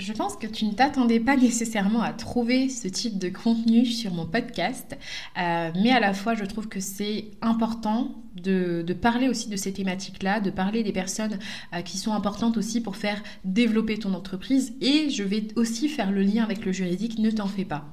Je 0.00 0.14
pense 0.14 0.36
que 0.36 0.46
tu 0.46 0.64
ne 0.64 0.72
t'attendais 0.72 1.20
pas 1.20 1.36
nécessairement 1.36 2.00
à 2.00 2.14
trouver 2.14 2.70
ce 2.70 2.88
type 2.88 3.18
de 3.18 3.28
contenu 3.28 3.84
sur 3.84 4.14
mon 4.14 4.24
podcast, 4.24 4.96
euh, 5.38 5.70
mais 5.74 5.90
à 5.90 6.00
la 6.00 6.14
fois 6.14 6.34
je 6.34 6.44
trouve 6.46 6.68
que 6.68 6.80
c'est 6.80 7.26
important 7.42 8.14
de, 8.34 8.82
parler 8.94 9.28
aussi 9.28 9.50
de 9.50 9.56
ces 9.56 9.74
thématiques-là, 9.74 10.40
de 10.40 10.48
parler 10.48 10.82
des 10.82 10.92
personnes 10.92 11.38
euh, 11.74 11.82
qui 11.82 11.98
sont 11.98 12.14
importantes 12.14 12.56
aussi 12.56 12.80
pour 12.80 12.96
faire 12.96 13.22
développer 13.44 13.98
ton 13.98 14.14
entreprise, 14.14 14.72
et 14.80 15.10
je 15.10 15.22
vais 15.22 15.48
aussi 15.56 15.86
faire 15.88 16.10
le 16.10 16.22
lien 16.22 16.44
avec 16.44 16.64
le 16.64 16.72
juridique, 16.72 17.18
ne 17.18 17.30
t'en 17.30 17.46
fais 17.46 17.66
pas. 17.66 17.84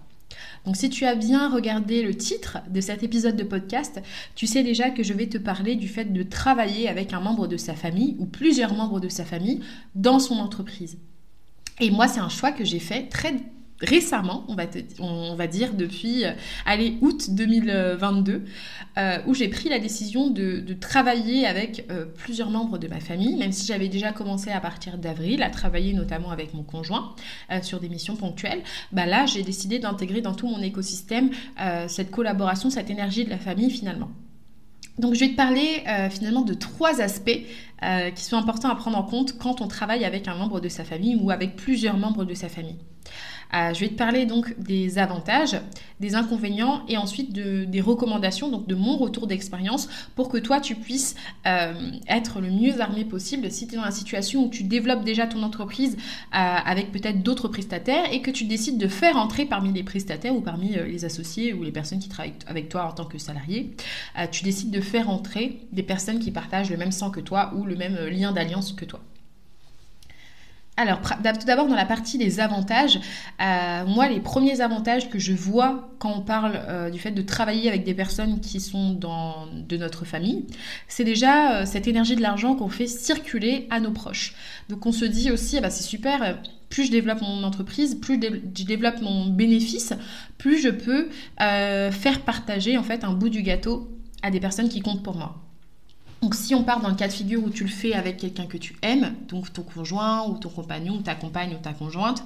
Donc 0.66 0.78
si 0.78 0.90
tu 0.90 1.04
as 1.04 1.16
bien 1.16 1.50
regardé 1.50 2.04
le 2.04 2.16
titre 2.16 2.60
de 2.70 2.80
cet 2.80 3.04
épisode 3.04 3.36
de 3.36 3.44
podcast, 3.44 4.02
tu 4.34 4.48
sais 4.48 4.64
déjà 4.64 4.92
que 4.92 5.04
je 5.04 5.14
vais 5.14 5.28
te 5.28 5.38
parler 5.38 5.76
du 5.76 5.90
fait 5.90 6.06
de 6.06 6.24
travailler 6.24 6.88
avec 6.88 7.12
un 7.12 7.20
membre 7.20 7.48
de 7.48 7.58
sa 7.58 7.74
famille 7.74 8.16
ou 8.20 8.26
plusieurs 8.26 8.74
membres 8.74 9.02
de 9.02 9.10
sa 9.10 9.26
famille 9.26 9.62
dans 9.94 10.20
son 10.20 10.36
entreprise. 10.36 10.98
Et 11.80 11.92
moi, 11.92 12.08
c'est 12.08 12.20
un 12.20 12.30
choix 12.30 12.52
que 12.52 12.66
j'ai 12.66 12.80
fait 12.80 13.04
très 13.10 13.36
récemment, 13.80 14.46
on 14.48 15.36
va, 15.36 15.48
dire 15.48 15.74
depuis, 15.74 16.26
euh, 16.26 16.32
allez, 16.66 16.98
août 17.02 17.30
2022, 17.30 18.44
euh, 18.98 19.18
où 19.28 19.34
j'ai 19.34 19.50
pris 19.50 19.70
la 19.70 19.80
décision 19.80 20.30
de, 20.30 20.64
travailler 20.80 21.46
avec 21.46 21.86
euh, 21.92 22.06
plusieurs 22.06 22.50
membres 22.50 22.78
de 22.78 22.88
ma 22.88 23.00
famille, 23.00 23.36
même 23.36 23.52
si 23.52 23.68
j'avais 23.68 23.88
déjà 23.88 24.12
commencé 24.12 24.50
à 24.50 24.60
partir 24.60 24.98
d'avril 24.98 25.44
à 25.44 25.50
travailler 25.50 25.94
notamment 25.94 26.32
avec 26.32 26.54
mon 26.54 26.64
conjoint 26.64 27.16
sur 27.62 27.80
des 27.80 27.90
missions 27.90 28.16
ponctuelles. 28.16 28.62
Bah 28.92 29.06
là, 29.06 29.26
j'ai 29.26 29.44
décidé 29.44 29.80
d'intégrer 29.80 30.22
dans 30.22 30.34
tout 30.34 30.48
mon 30.48 30.62
écosystème 30.62 31.30
cette 31.88 32.12
collaboration, 32.12 32.70
cette 32.70 32.90
énergie 32.90 33.26
de 33.26 33.30
la 33.30 33.38
famille 33.38 33.70
finalement. 33.70 34.10
Donc 34.98 35.14
je 35.14 35.20
vais 35.20 35.30
te 35.30 35.36
parler 35.36 35.84
euh, 35.88 36.10
finalement 36.10 36.42
de 36.42 36.54
trois 36.54 37.02
aspects 37.02 37.40
euh, 37.84 38.10
qui 38.12 38.24
sont 38.24 38.38
importants 38.38 38.70
à 38.70 38.76
prendre 38.76 38.98
en 38.98 39.04
compte 39.04 39.38
quand 39.38 39.62
on 39.62 39.68
travaille 39.68 40.06
avec 40.06 40.28
un 40.28 40.36
membre 40.36 40.60
de 40.60 40.70
sa 40.70 40.84
famille 40.84 41.16
ou 41.22 41.30
avec 41.30 41.56
plusieurs 41.56 41.98
membres 41.98 42.26
de 42.26 42.34
sa 42.34 42.50
famille. 42.50 42.78
Euh, 43.54 43.74
je 43.74 43.80
vais 43.80 43.90
te 43.90 43.96
parler 43.96 44.26
donc 44.26 44.58
des 44.60 44.98
avantages, 44.98 45.60
des 46.00 46.16
inconvénients 46.16 46.84
et 46.88 46.98
ensuite 46.98 47.32
des 47.32 47.82
recommandations, 47.82 48.50
donc 48.50 48.68
de 48.68 48.76
mon 48.76 48.98
retour 48.98 49.28
d'expérience 49.28 49.88
pour 50.16 50.30
que 50.30 50.38
toi 50.38 50.60
tu 50.60 50.76
puisses 50.76 51.16
euh, 51.46 51.74
être 52.08 52.40
le 52.40 52.50
mieux 52.50 52.82
armé 52.82 53.06
possible 53.06 53.50
si 53.52 53.68
tu 53.68 53.74
es 53.74 53.78
dans 53.78 53.86
la 53.86 53.92
situation 53.92 54.46
où 54.46 54.50
tu 54.50 54.64
développes 54.64 55.04
déjà 55.04 55.28
ton 55.28 55.44
entreprise 55.44 55.96
euh, 55.96 55.98
avec 56.32 56.92
peut-être 56.92 57.24
d'autres 57.24 57.48
prestataires 57.48 58.12
et 58.12 58.22
que 58.22 58.32
tu 58.32 58.46
décides 58.46 58.78
de 58.78 58.88
faire 58.88 59.18
entrer 59.18 59.46
parmi 59.46 59.72
les 59.72 59.84
prestataires 59.84 60.36
ou 60.36 60.42
parmi 60.42 60.70
les 60.70 61.06
associés 61.06 61.54
ou 61.54 61.64
les 61.64 61.72
personnes 61.72 62.00
qui 62.00 62.10
travaillent 62.10 62.34
avec 62.48 62.70
toi 62.70 62.86
en 62.86 62.92
tant 62.92 63.06
que 63.06 63.18
salarié, 63.18 63.76
tu 64.32 64.44
décides 64.44 64.72
de 64.72 64.82
faire 64.82 65.10
entrer 65.10 65.60
des 65.72 65.84
personnes 65.84 66.20
qui 66.20 66.32
partagent 66.32 66.70
le 66.70 66.78
même 66.78 66.92
sang 66.92 67.10
que 67.10 67.20
toi 67.20 67.54
ou 67.56 67.66
le 67.66 67.76
même 67.76 67.96
lien 68.08 68.32
d'alliance 68.32 68.74
que 68.74 68.86
toi. 68.86 69.02
Alors, 70.80 71.02
tout 71.02 71.48
d'abord, 71.48 71.68
dans 71.68 71.76
la 71.76 71.86
partie 71.86 72.20
des 72.20 72.40
avantages, 72.40 73.00
euh, 73.42 73.86
moi, 73.88 74.08
les 74.08 74.20
premiers 74.20 74.62
avantages 74.62 75.10
que 75.10 75.18
je 75.18 75.34
vois 75.34 75.90
quand 75.98 76.14
on 76.16 76.22
parle 76.22 76.54
euh, 76.56 76.92
du 76.92 77.00
fait 77.00 77.10
de 77.10 77.24
travailler 77.24 77.68
avec 77.68 77.84
des 77.84 77.96
personnes 77.96 78.40
qui 78.42 78.60
sont 78.60 78.92
dans, 78.92 79.48
de 79.52 79.76
notre 79.76 80.06
famille, 80.06 80.46
c'est 80.88 81.04
déjà 81.04 81.62
euh, 81.62 81.66
cette 81.66 81.88
énergie 81.88 82.16
de 82.16 82.22
l'argent 82.22 82.54
qu'on 82.54 82.70
fait 82.70 82.86
circuler 82.86 83.68
à 83.72 83.80
nos 83.80 83.90
proches. 83.90 84.36
Donc, 84.70 84.86
on 84.86 84.92
se 84.92 85.06
dit 85.06 85.32
aussi, 85.32 85.58
ah 85.58 85.62
bah, 85.62 85.72
c'est 85.72 85.84
super, 85.84 86.38
plus 86.70 86.86
je 86.86 86.92
développe 86.92 87.22
mon 87.22 87.44
entreprise, 87.44 87.96
plus 87.96 88.22
je 88.22 88.64
développe 88.64 89.02
mon 89.02 89.26
bénéfice, 89.26 89.94
plus 90.38 90.60
je 90.60 90.70
peux 90.70 91.10
faire 91.40 92.22
partager 92.24 92.78
en 92.78 92.84
fait 92.84 93.04
un 93.04 93.14
bout 93.14 93.30
du 93.30 93.42
gâteau 93.42 93.98
à 94.22 94.30
des 94.30 94.40
personnes 94.40 94.70
qui 94.70 94.82
comptent 94.82 95.02
pour 95.02 95.16
moi. 95.16 95.47
Donc 96.22 96.34
si 96.34 96.56
on 96.56 96.64
part 96.64 96.82
dans 96.82 96.90
le 96.90 96.96
cas 96.96 97.08
de 97.08 97.14
figure 97.14 97.44
où 97.44 97.50
tu 97.50 97.64
le 97.64 97.70
fais 97.70 97.94
avec 97.94 98.18
quelqu'un 98.18 98.48
que 98.48 98.58
tu 98.58 98.76
aimes, 98.82 99.14
donc 99.28 99.54
ton 99.54 99.62
conjoint 99.62 100.28
ou 100.28 100.38
ton 100.38 100.50
compagnon 100.50 100.96
ou 100.96 101.02
ta 101.02 101.14
compagne 101.14 101.54
ou 101.54 101.62
ta 101.62 101.74
conjointe, 101.74 102.24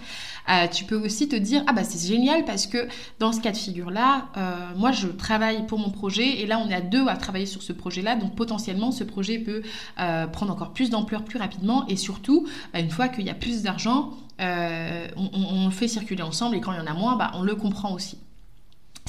euh, 0.50 0.68
tu 0.68 0.86
peux 0.86 0.96
aussi 0.96 1.28
te 1.28 1.36
dire 1.36 1.64
ah 1.68 1.74
bah 1.74 1.84
c'est 1.84 2.08
génial 2.08 2.46
parce 2.46 2.68
que 2.68 2.88
dans 3.20 3.34
ce 3.34 3.42
cas 3.42 3.52
de 3.52 3.58
figure 3.58 3.92
là, 3.92 4.28
euh, 4.38 4.56
moi 4.78 4.94
je 4.94 5.08
travaille 5.08 5.68
pour 5.68 5.78
mon 5.78 5.90
projet 5.90 6.42
et 6.42 6.48
là 6.48 6.58
on 6.60 6.70
est 6.70 6.74
à 6.74 6.82
deux 6.82 7.06
à 7.08 7.18
travailler 7.18 7.46
sur 7.46 7.64
ce 7.64 7.74
projet 7.74 8.02
là, 8.02 8.16
donc 8.16 8.34
potentiellement 8.36 8.92
ce 8.92 9.04
projet 9.04 9.40
peut 9.40 9.62
euh, 10.00 10.26
prendre 10.28 10.54
encore 10.54 10.72
plus 10.72 10.90
d'ampleur 10.90 11.26
plus 11.26 11.38
rapidement 11.38 11.86
et 11.88 11.98
surtout 11.98 12.48
une 12.74 12.90
fois 12.90 13.10
qu'il 13.10 13.26
y 13.26 13.30
a 13.30 13.36
plus 13.36 13.62
d'argent, 13.62 14.12
on, 14.40 15.30
on, 15.34 15.66
le 15.66 15.72
fait 15.72 15.88
circuler 15.88 16.24
ensemble 16.24 16.56
et 16.56 16.62
quand 16.62 16.72
il 16.72 16.78
y 16.78 16.82
en 16.82 16.88
a 16.88 16.94
moins, 16.94 17.16
bah, 17.16 17.32
on 17.36 17.44
le 17.44 17.56
comprend 17.56 17.94
aussi. 17.94 18.18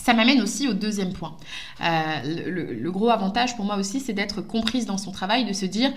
Ça 0.02 0.14
m'amène 0.14 0.42
aussi 0.42 0.66
au 0.66 0.72
deuxième 0.72 1.12
point. 1.12 1.36
Euh, 1.80 1.84
le, 2.48 2.90
gros 2.90 3.08
avantage 3.08 3.54
pour 3.54 3.64
moi 3.64 3.76
aussi, 3.76 4.00
c'est 4.00 4.12
d'être 4.12 4.42
comprise 4.42 4.84
dans 4.84 4.98
son 4.98 5.12
travail, 5.12 5.44
de 5.44 5.52
se 5.52 5.64
dire, 5.64 5.92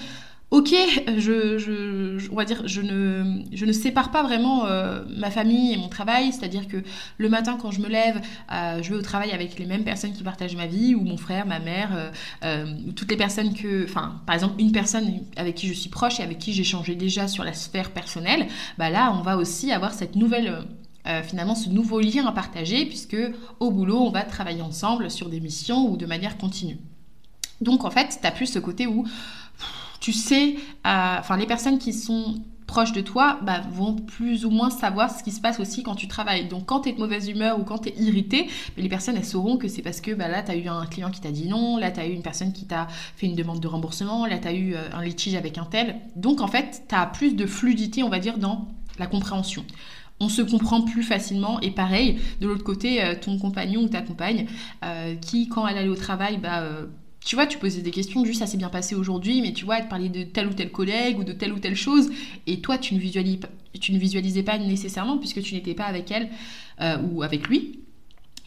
ok, 0.51 0.69
je, 1.17 2.29
on 2.31 2.35
va 2.35 2.45
dire, 2.45 2.61
je 2.67 2.81
ne, 2.81 3.71
sépare 3.71 4.11
pas 4.11 4.21
vraiment 4.21 4.67
euh, 4.67 5.03
ma 5.17 5.31
famille 5.31 5.73
et 5.73 5.77
mon 5.77 5.89
travail, 5.89 6.31
c'est-à-dire 6.31 6.67
que 6.67 6.83
le 7.17 7.29
matin 7.29 7.57
quand 7.59 7.71
je 7.71 7.81
me 7.81 7.88
lève, 7.88 8.21
euh, 8.53 8.79
je 8.83 8.91
vais 8.91 8.95
au 8.95 9.01
travail 9.01 9.31
avec 9.31 9.57
les 9.57 9.65
mêmes 9.65 9.83
personnes 9.83 10.13
qui 10.13 10.21
partagent 10.21 10.55
ma 10.55 10.67
vie, 10.67 10.94
ou 10.94 11.01
mon 11.01 11.17
frère, 11.17 11.47
ma 11.47 11.57
mère, 11.57 12.11
ou 12.88 12.91
toutes 12.91 13.09
les 13.09 13.17
personnes 13.17 13.55
que, 13.55 13.85
enfin, 13.85 14.21
par 14.27 14.35
exemple, 14.35 14.61
une 14.61 14.71
personne 14.71 15.21
avec 15.35 15.55
qui 15.55 15.67
je 15.67 15.73
suis 15.73 15.89
proche 15.89 16.19
et 16.19 16.23
avec 16.23 16.38
qui 16.38 16.53
j'ai 16.53 16.63
changé 16.63 16.94
déjà 16.94 17.27
sur 17.27 17.44
la 17.44 17.53
sphère 17.53 17.89
personnelle, 17.89 18.45
bah 18.77 18.91
là, 18.91 19.11
on 19.17 19.23
va 19.23 19.35
aussi 19.35 19.71
avoir 19.71 19.95
cette 19.95 20.15
nouvelle 20.15 20.63
euh, 21.07 21.23
finalement 21.23 21.55
ce 21.55 21.69
nouveau 21.69 21.99
lien 21.99 22.25
à 22.25 22.31
partager 22.31 22.85
puisque 22.85 23.17
au 23.59 23.71
boulot 23.71 23.99
on 23.99 24.11
va 24.11 24.23
travailler 24.23 24.61
ensemble 24.61 25.11
sur 25.11 25.29
des 25.29 25.39
missions 25.39 25.89
ou 25.89 25.97
de 25.97 26.05
manière 26.05 26.38
continue. 26.38 26.77
Donc 27.61 27.85
en 27.85 27.91
fait, 27.91 28.19
tu 28.21 28.27
as 28.27 28.31
plus 28.31 28.47
ce 28.47 28.59
côté 28.59 28.88
où 28.88 29.05
tu 29.99 30.13
sais, 30.13 30.55
euh, 30.85 31.17
enfin 31.19 31.38
les 31.38 31.47
personnes 31.47 31.79
qui 31.79 31.94
sont 31.94 32.35
proches 32.67 32.91
de 32.94 33.01
toi 33.01 33.39
bah, 33.44 33.61
vont 33.71 33.95
plus 33.95 34.45
ou 34.45 34.49
moins 34.49 34.69
savoir 34.69 35.15
ce 35.15 35.23
qui 35.23 35.31
se 35.31 35.39
passe 35.39 35.59
aussi 35.59 35.83
quand 35.83 35.95
tu 35.95 36.07
travailles. 36.07 36.47
Donc 36.47 36.65
quand 36.65 36.81
tu 36.81 36.89
es 36.89 36.94
de 36.94 36.99
mauvaise 36.99 37.29
humeur 37.29 37.59
ou 37.59 37.63
quand 37.63 37.79
tu 37.79 37.89
es 37.89 37.95
irrité, 37.97 38.47
les 38.77 38.89
personnes 38.89 39.15
elles 39.15 39.25
sauront 39.25 39.57
que 39.57 39.67
c'est 39.67 39.81
parce 39.81 40.01
que 40.01 40.11
bah, 40.11 40.27
là 40.27 40.44
tu 40.44 40.51
as 40.51 40.55
eu 40.55 40.67
un 40.67 40.85
client 40.85 41.11
qui 41.11 41.21
t'a 41.21 41.31
dit 41.31 41.47
non, 41.47 41.77
là 41.77 41.91
tu 41.91 41.99
as 41.99 42.07
eu 42.07 42.11
une 42.11 42.21
personne 42.21 42.53
qui 42.53 42.65
t'a 42.65 42.88
fait 43.15 43.27
une 43.27 43.35
demande 43.35 43.59
de 43.59 43.67
remboursement, 43.67 44.25
là 44.25 44.38
tu 44.38 44.47
as 44.47 44.53
eu 44.53 44.73
euh, 44.73 44.89
un 44.94 45.03
litige 45.03 45.35
avec 45.35 45.57
un 45.57 45.65
tel. 45.65 45.95
Donc 46.15 46.41
en 46.41 46.47
fait, 46.47 46.83
tu 46.88 46.95
as 46.95 47.05
plus 47.05 47.35
de 47.35 47.45
fluidité, 47.45 48.03
on 48.03 48.09
va 48.09 48.19
dire, 48.19 48.38
dans 48.38 48.68
la 49.00 49.07
compréhension 49.07 49.63
on 50.19 50.29
se 50.29 50.41
comprend 50.41 50.81
plus 50.81 51.03
facilement. 51.03 51.59
Et 51.62 51.71
pareil, 51.71 52.19
de 52.41 52.47
l'autre 52.47 52.63
côté, 52.63 53.03
euh, 53.03 53.15
ton 53.19 53.38
compagnon 53.38 53.83
ou 53.83 53.88
ta 53.88 54.01
compagne, 54.01 54.47
euh, 54.83 55.15
qui, 55.15 55.47
quand 55.47 55.67
elle 55.67 55.77
allait 55.77 55.89
au 55.89 55.95
travail, 55.95 56.38
bah, 56.38 56.62
euh, 56.62 56.85
tu 57.23 57.35
vois, 57.35 57.47
tu 57.47 57.57
posais 57.57 57.81
des 57.81 57.91
questions, 57.91 58.23
juste 58.23 58.39
ça 58.39 58.47
s'est 58.47 58.57
bien 58.57 58.69
passé 58.69 58.95
aujourd'hui, 58.95 59.41
mais 59.41 59.51
tu 59.51 59.65
vois, 59.65 59.79
elle 59.79 59.85
te 59.85 59.89
parlait 59.89 60.09
de 60.09 60.23
tel 60.23 60.47
ou 60.47 60.53
tel 60.53 60.71
collègue 60.71 61.17
ou 61.19 61.23
de 61.23 61.33
telle 61.33 61.53
ou 61.53 61.59
telle 61.59 61.75
chose, 61.75 62.09
et 62.45 62.62
toi, 62.62 62.77
tu 62.77 62.94
ne, 62.94 63.00
tu 63.79 63.91
ne 63.94 63.97
visualisais 63.97 64.44
pas 64.44 64.57
nécessairement 64.59 65.17
puisque 65.17 65.41
tu 65.41 65.56
n'étais 65.56 65.73
pas 65.73 65.85
avec 65.85 66.12
elle 66.12 66.29
ou 67.03 67.23
avec 67.23 67.47
lui. 67.47 67.79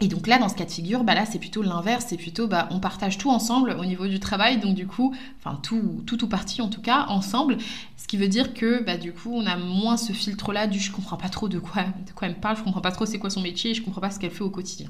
Et 0.00 0.06
donc 0.06 0.28
là, 0.28 0.38
dans 0.38 0.48
ce 0.48 0.54
cas 0.54 0.64
de 0.64 0.70
figure, 0.70 1.02
bah 1.02 1.14
là, 1.14 1.26
c'est 1.26 1.40
plutôt 1.40 1.62
l'inverse, 1.62 2.06
c'est 2.08 2.16
plutôt, 2.16 2.46
bah, 2.46 2.68
on 2.70 2.78
partage 2.78 3.18
tout 3.18 3.30
ensemble 3.30 3.76
au 3.80 3.84
niveau 3.84 4.06
du 4.06 4.20
travail, 4.20 4.58
donc 4.58 4.76
du 4.76 4.86
coup, 4.86 5.12
enfin 5.38 5.58
tout, 5.60 6.04
tout 6.06 6.22
ou 6.24 6.28
partie 6.28 6.62
en 6.62 6.68
tout 6.68 6.80
cas, 6.80 7.06
ensemble, 7.08 7.58
ce 7.96 8.06
qui 8.06 8.16
veut 8.16 8.28
dire 8.28 8.54
que, 8.54 8.84
bah, 8.84 8.96
du 8.96 9.12
coup, 9.12 9.32
on 9.34 9.44
a 9.44 9.56
moins 9.56 9.96
ce 9.96 10.12
filtre-là 10.12 10.68
du 10.68 10.78
je 10.78 10.92
comprends 10.92 11.16
pas 11.16 11.28
trop 11.28 11.48
de 11.48 11.58
quoi, 11.58 11.82
de 12.06 12.12
quoi 12.12 12.28
elle 12.28 12.36
me 12.36 12.40
parle, 12.40 12.56
je 12.56 12.62
comprends 12.62 12.80
pas 12.80 12.92
trop 12.92 13.06
c'est 13.06 13.18
quoi 13.18 13.30
son 13.30 13.40
métier, 13.40 13.74
je 13.74 13.82
comprends 13.82 14.00
pas 14.00 14.12
ce 14.12 14.20
qu'elle 14.20 14.30
fait 14.30 14.44
au 14.44 14.50
quotidien. 14.50 14.88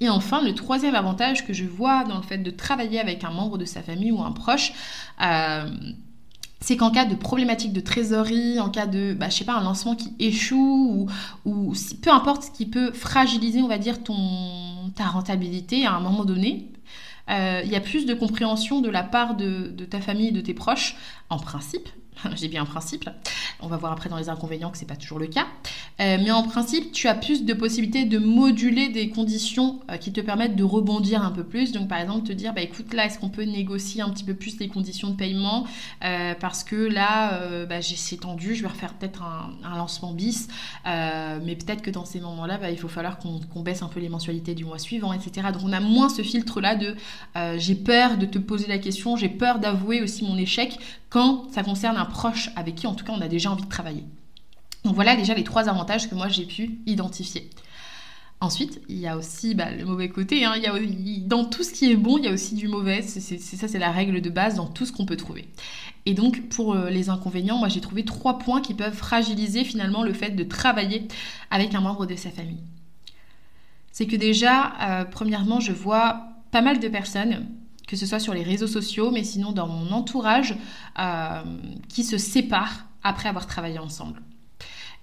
Et 0.00 0.08
enfin, 0.08 0.42
le 0.42 0.52
troisième 0.52 0.96
avantage 0.96 1.46
que 1.46 1.52
je 1.52 1.64
vois 1.64 2.02
dans 2.02 2.16
le 2.16 2.24
fait 2.24 2.38
de 2.38 2.50
travailler 2.50 2.98
avec 2.98 3.22
un 3.22 3.30
membre 3.30 3.56
de 3.56 3.64
sa 3.64 3.82
famille 3.82 4.10
ou 4.10 4.20
un 4.20 4.32
proche, 4.32 4.72
euh, 5.22 5.70
c'est 6.62 6.76
qu'en 6.76 6.90
cas 6.90 7.04
de 7.04 7.14
problématique 7.14 7.72
de 7.72 7.80
trésorerie, 7.80 8.58
en 8.58 8.70
cas 8.70 8.86
de, 8.86 9.14
bah, 9.14 9.28
je 9.28 9.36
sais 9.36 9.44
pas, 9.44 9.54
un 9.54 9.62
lancement 9.62 9.94
qui 9.94 10.14
échoue, 10.18 11.06
ou, 11.44 11.50
ou 11.50 11.74
peu 12.02 12.10
importe 12.10 12.44
ce 12.44 12.50
qui 12.50 12.66
peut 12.66 12.92
fragiliser, 12.92 13.60
on 13.60 13.68
va 13.68 13.78
dire, 13.78 14.02
ton, 14.02 14.16
ta 14.96 15.04
rentabilité 15.04 15.84
à 15.84 15.92
un 15.92 16.00
moment 16.00 16.24
donné, 16.24 16.72
il 17.28 17.70
y 17.70 17.76
a 17.76 17.80
plus 17.80 18.04
de 18.06 18.14
compréhension 18.14 18.80
de 18.80 18.90
la 18.90 19.02
part 19.02 19.36
de, 19.36 19.68
de 19.68 19.84
ta 19.84 20.00
famille, 20.00 20.32
de 20.32 20.40
tes 20.40 20.54
proches, 20.54 20.96
en 21.30 21.38
principe, 21.38 21.88
j'ai 22.36 22.48
bien 22.48 22.62
un 22.62 22.66
principe. 22.66 23.08
On 23.60 23.68
va 23.68 23.76
voir 23.76 23.92
après 23.92 24.08
dans 24.08 24.16
les 24.16 24.28
inconvénients 24.28 24.70
que 24.70 24.78
c'est 24.78 24.86
pas 24.86 24.96
toujours 24.96 25.18
le 25.18 25.26
cas. 25.26 25.46
Euh, 26.00 26.18
mais 26.22 26.30
en 26.30 26.42
principe, 26.42 26.92
tu 26.92 27.08
as 27.08 27.14
plus 27.14 27.44
de 27.44 27.54
possibilités 27.54 28.04
de 28.04 28.18
moduler 28.18 28.88
des 28.88 29.10
conditions 29.10 29.80
euh, 29.90 29.96
qui 29.96 30.12
te 30.12 30.20
permettent 30.20 30.56
de 30.56 30.64
rebondir 30.64 31.22
un 31.22 31.30
peu 31.30 31.44
plus. 31.44 31.72
Donc 31.72 31.88
par 31.88 32.00
exemple, 32.00 32.26
te 32.26 32.32
dire, 32.32 32.52
bah 32.54 32.62
écoute, 32.62 32.92
là, 32.92 33.06
est-ce 33.06 33.18
qu'on 33.18 33.28
peut 33.28 33.44
négocier 33.44 34.02
un 34.02 34.10
petit 34.10 34.24
peu 34.24 34.34
plus 34.34 34.58
les 34.58 34.68
conditions 34.68 35.10
de 35.10 35.16
paiement 35.16 35.66
euh, 36.04 36.34
parce 36.40 36.64
que 36.64 36.76
là, 36.76 37.66
bah, 37.66 37.82
c'est 37.82 38.16
tendu, 38.16 38.54
je 38.54 38.62
vais 38.62 38.68
refaire 38.68 38.94
peut-être 38.94 39.22
un, 39.22 39.76
lancement 39.76 40.12
bis, 40.12 40.48
mais 40.84 41.56
peut-être 41.56 41.82
que 41.82 41.90
dans 41.90 42.04
ces 42.04 42.20
moments-là, 42.20 42.58
bah, 42.58 42.70
il 42.70 42.78
faut 42.78 42.88
falloir 42.88 43.18
qu'on 43.18 43.60
baisse 43.62 43.82
un 43.82 43.88
peu 43.88 44.00
les 44.00 44.08
mensualités 44.08 44.54
du 44.54 44.64
mois 44.64 44.78
suivant, 44.78 45.12
etc. 45.12 45.48
Donc 45.52 45.62
on 45.64 45.72
a 45.72 45.80
moins 45.80 46.08
ce 46.08 46.22
filtre-là 46.22 46.76
de 46.76 46.94
j'ai 47.56 47.74
peur 47.74 48.18
de 48.18 48.26
te 48.26 48.38
poser 48.38 48.66
la 48.66 48.78
question, 48.78 49.16
j'ai 49.16 49.28
peur 49.28 49.58
d'avouer 49.58 50.02
aussi 50.02 50.24
mon 50.24 50.36
échec 50.36 50.78
quand 51.12 51.44
ça 51.52 51.62
concerne 51.62 51.98
un 51.98 52.01
proche 52.06 52.50
avec 52.56 52.76
qui 52.76 52.86
en 52.86 52.94
tout 52.94 53.04
cas 53.04 53.12
on 53.12 53.20
a 53.20 53.28
déjà 53.28 53.50
envie 53.50 53.64
de 53.64 53.68
travailler. 53.68 54.04
Donc 54.84 54.94
voilà 54.94 55.16
déjà 55.16 55.34
les 55.34 55.44
trois 55.44 55.68
avantages 55.68 56.08
que 56.08 56.14
moi 56.14 56.28
j'ai 56.28 56.44
pu 56.44 56.78
identifier. 56.86 57.50
Ensuite, 58.42 58.80
il 58.88 58.98
y 58.98 59.06
a 59.06 59.16
aussi 59.16 59.54
bah, 59.54 59.70
le 59.70 59.84
mauvais 59.84 60.08
côté. 60.08 60.44
Hein. 60.44 60.54
Il 60.56 61.08
y 61.08 61.20
dans 61.20 61.44
tout 61.44 61.62
ce 61.62 61.72
qui 61.72 61.92
est 61.92 61.94
bon, 61.94 62.18
il 62.18 62.24
y 62.24 62.26
a 62.26 62.32
aussi 62.32 62.56
du 62.56 62.66
mauvais. 62.66 63.00
C'est, 63.00 63.38
ça, 63.38 63.68
c'est 63.68 63.78
la 63.78 63.92
règle 63.92 64.20
de 64.20 64.30
base 64.30 64.56
dans 64.56 64.66
tout 64.66 64.84
ce 64.84 64.90
qu'on 64.90 65.06
peut 65.06 65.16
trouver. 65.16 65.46
Et 66.06 66.14
donc, 66.14 66.48
pour 66.48 66.74
euh, 66.74 66.90
les 66.90 67.08
inconvénients, 67.08 67.56
moi, 67.56 67.68
j'ai 67.68 67.80
trouvé 67.80 68.04
trois 68.04 68.38
points 68.38 68.60
qui 68.60 68.74
peuvent 68.74 68.96
fragiliser 68.96 69.62
finalement 69.62 70.02
le 70.02 70.12
fait 70.12 70.30
de 70.30 70.42
travailler 70.42 71.06
avec 71.52 71.72
un 71.76 71.80
membre 71.80 72.04
de 72.04 72.16
sa 72.16 72.30
famille. 72.30 72.64
C'est 73.92 74.08
que 74.08 74.16
déjà, 74.16 74.72
euh, 74.80 75.04
premièrement, 75.04 75.60
je 75.60 75.70
vois 75.70 76.24
pas 76.50 76.62
mal 76.62 76.80
de 76.80 76.88
personnes 76.88 77.46
que 77.92 77.98
ce 77.98 78.06
soit 78.06 78.20
sur 78.20 78.32
les 78.32 78.42
réseaux 78.42 78.66
sociaux, 78.66 79.10
mais 79.10 79.22
sinon 79.22 79.52
dans 79.52 79.68
mon 79.68 79.92
entourage, 79.92 80.56
euh, 80.98 81.42
qui 81.90 82.04
se 82.04 82.16
séparent 82.16 82.86
après 83.02 83.28
avoir 83.28 83.46
travaillé 83.46 83.78
ensemble. 83.78 84.22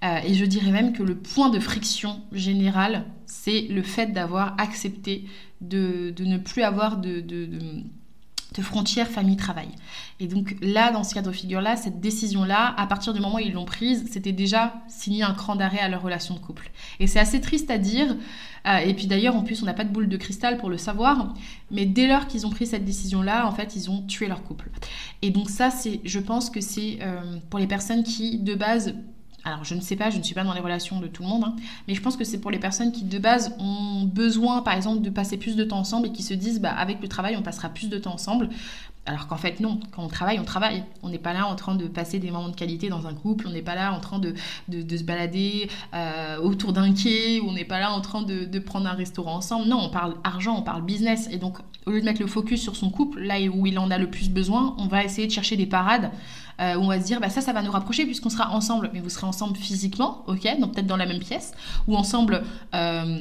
Euh, 0.03 0.17
et 0.25 0.33
je 0.33 0.43
dirais 0.43 0.71
même 0.71 0.91
que 0.91 1.03
le 1.03 1.15
point 1.15 1.49
de 1.49 1.59
friction 1.59 2.19
général, 2.31 3.05
c'est 3.27 3.61
le 3.61 3.83
fait 3.83 4.07
d'avoir 4.07 4.55
accepté 4.59 5.25
de, 5.61 6.15
ne 6.17 6.39
plus 6.39 6.63
avoir 6.63 6.97
de, 6.97 7.23
frontières 8.61 9.07
famille-travail. 9.07 9.69
Et 10.19 10.27
donc 10.27 10.55
là, 10.61 10.91
dans 10.91 11.03
ce 11.03 11.13
cadre 11.13 11.27
de 11.27 11.35
figure-là, 11.35 11.77
cette 11.77 11.99
décision-là, 11.99 12.73
à 12.77 12.87
partir 12.87 13.13
du 13.13 13.19
moment 13.19 13.35
où 13.35 13.39
ils 13.39 13.53
l'ont 13.53 13.65
prise, 13.65 14.05
c'était 14.11 14.31
déjà 14.31 14.73
signé 14.87 15.23
un 15.23 15.33
cran 15.33 15.55
d'arrêt 15.55 15.79
à 15.79 15.87
leur 15.87 16.01
relation 16.01 16.33
de 16.33 16.39
couple. 16.39 16.71
Et 16.99 17.07
c'est 17.07 17.19
assez 17.19 17.41
triste 17.41 17.69
à 17.71 17.77
dire, 17.77 18.15
euh, 18.67 18.77
et 18.77 18.93
puis 18.93 19.07
d'ailleurs, 19.07 19.35
en 19.35 19.43
plus, 19.43 19.61
on 19.61 19.65
n'a 19.65 19.73
pas 19.73 19.85
de 19.85 19.91
boule 19.91 20.09
de 20.09 20.17
cristal 20.17 20.57
pour 20.57 20.69
le 20.69 20.77
savoir. 20.77 21.33
Mais 21.71 21.85
dès 21.85 22.07
lors 22.07 22.27
qu'ils 22.27 22.45
ont 22.45 22.49
pris 22.49 22.67
cette 22.67 22.85
décision-là, 22.85 23.47
en 23.47 23.51
fait, 23.51 23.75
ils 23.75 23.89
ont 23.89 24.01
tué 24.01 24.27
leur 24.27 24.43
couple. 24.43 24.69
Et 25.21 25.29
donc 25.29 25.49
ça, 25.49 25.69
c'est, 25.69 26.01
je 26.03 26.19
pense 26.19 26.49
que 26.49 26.61
c'est 26.61 26.99
euh, 27.01 27.37
pour 27.49 27.59
les 27.59 27.67
personnes 27.67 28.03
qui, 28.03 28.39
de 28.39 28.55
base, 28.55 28.95
alors 29.43 29.63
je 29.63 29.75
ne 29.75 29.81
sais 29.81 29.95
pas, 29.95 30.09
je 30.09 30.17
ne 30.17 30.23
suis 30.23 30.35
pas 30.35 30.43
dans 30.43 30.53
les 30.53 30.59
relations 30.59 30.99
de 30.99 31.07
tout 31.07 31.23
le 31.23 31.29
monde, 31.29 31.43
hein, 31.43 31.55
mais 31.87 31.95
je 31.95 32.01
pense 32.01 32.17
que 32.17 32.23
c'est 32.23 32.39
pour 32.39 32.51
les 32.51 32.59
personnes 32.59 32.91
qui 32.91 33.03
de 33.03 33.19
base 33.19 33.55
ont 33.59 34.03
besoin 34.03 34.61
par 34.61 34.73
exemple 34.73 35.01
de 35.01 35.09
passer 35.09 35.37
plus 35.37 35.55
de 35.55 35.63
temps 35.63 35.79
ensemble 35.79 36.07
et 36.07 36.11
qui 36.11 36.23
se 36.23 36.33
disent 36.33 36.59
bah 36.59 36.71
avec 36.71 37.01
le 37.01 37.07
travail 37.07 37.35
on 37.37 37.41
passera 37.41 37.69
plus 37.69 37.89
de 37.89 37.97
temps 37.97 38.13
ensemble. 38.13 38.49
Alors 39.09 39.25
qu'en 39.25 39.37
fait, 39.37 39.59
non, 39.59 39.79
quand 39.91 40.03
on 40.03 40.07
travaille, 40.07 40.39
on 40.39 40.43
travaille. 40.43 40.83
On 41.01 41.09
n'est 41.09 41.17
pas 41.17 41.33
là 41.33 41.47
en 41.47 41.55
train 41.55 41.73
de 41.73 41.87
passer 41.87 42.19
des 42.19 42.29
moments 42.29 42.49
de 42.49 42.55
qualité 42.55 42.89
dans 42.89 43.07
un 43.07 43.15
couple, 43.15 43.47
on 43.47 43.51
n'est 43.51 43.63
pas 43.63 43.73
là 43.73 43.91
en 43.91 43.99
train 43.99 44.19
de, 44.19 44.35
se 44.69 45.03
balader 45.03 45.67
euh, 45.95 46.37
autour 46.37 46.73
d'un 46.73 46.93
quai, 46.93 47.41
on 47.41 47.53
n'est 47.53 47.65
pas 47.65 47.79
là 47.79 47.91
en 47.91 48.01
train 48.01 48.21
de, 48.21 48.45
de, 48.45 48.59
prendre 48.59 48.87
un 48.87 48.93
restaurant 48.93 49.37
ensemble. 49.37 49.67
Non, 49.67 49.79
on 49.81 49.89
parle 49.89 50.13
argent, 50.23 50.59
on 50.59 50.61
parle 50.61 50.83
business. 50.83 51.27
Et 51.31 51.37
donc, 51.37 51.57
au 51.87 51.91
lieu 51.91 52.01
de 52.01 52.05
mettre 52.05 52.21
le 52.21 52.27
focus 52.27 52.61
sur 52.61 52.75
son 52.75 52.91
couple, 52.91 53.19
là 53.19 53.39
où 53.51 53.65
il 53.65 53.79
en 53.79 53.89
a 53.89 53.97
le 53.97 54.11
plus 54.11 54.29
besoin, 54.29 54.75
on 54.77 54.85
va 54.85 55.03
essayer 55.03 55.25
de 55.25 55.31
chercher 55.31 55.57
des 55.57 55.65
parades 55.65 56.11
euh, 56.61 56.75
où 56.75 56.81
on 56.81 56.87
va 56.89 57.01
se 57.01 57.05
dire, 57.07 57.19
bah, 57.19 57.29
ça, 57.29 57.41
ça 57.41 57.51
va 57.51 57.63
nous 57.63 57.71
rapprocher 57.71 58.05
puisqu'on 58.05 58.29
sera 58.29 58.51
ensemble. 58.51 58.91
Mais 58.93 58.99
vous 58.99 59.09
serez 59.09 59.25
ensemble 59.25 59.57
physiquement, 59.57 60.23
ok, 60.27 60.47
donc 60.59 60.75
peut-être 60.75 60.85
dans 60.85 60.97
la 60.97 61.07
même 61.07 61.19
pièce, 61.19 61.53
ou 61.87 61.95
ensemble. 61.95 62.43
Euh, 62.75 63.17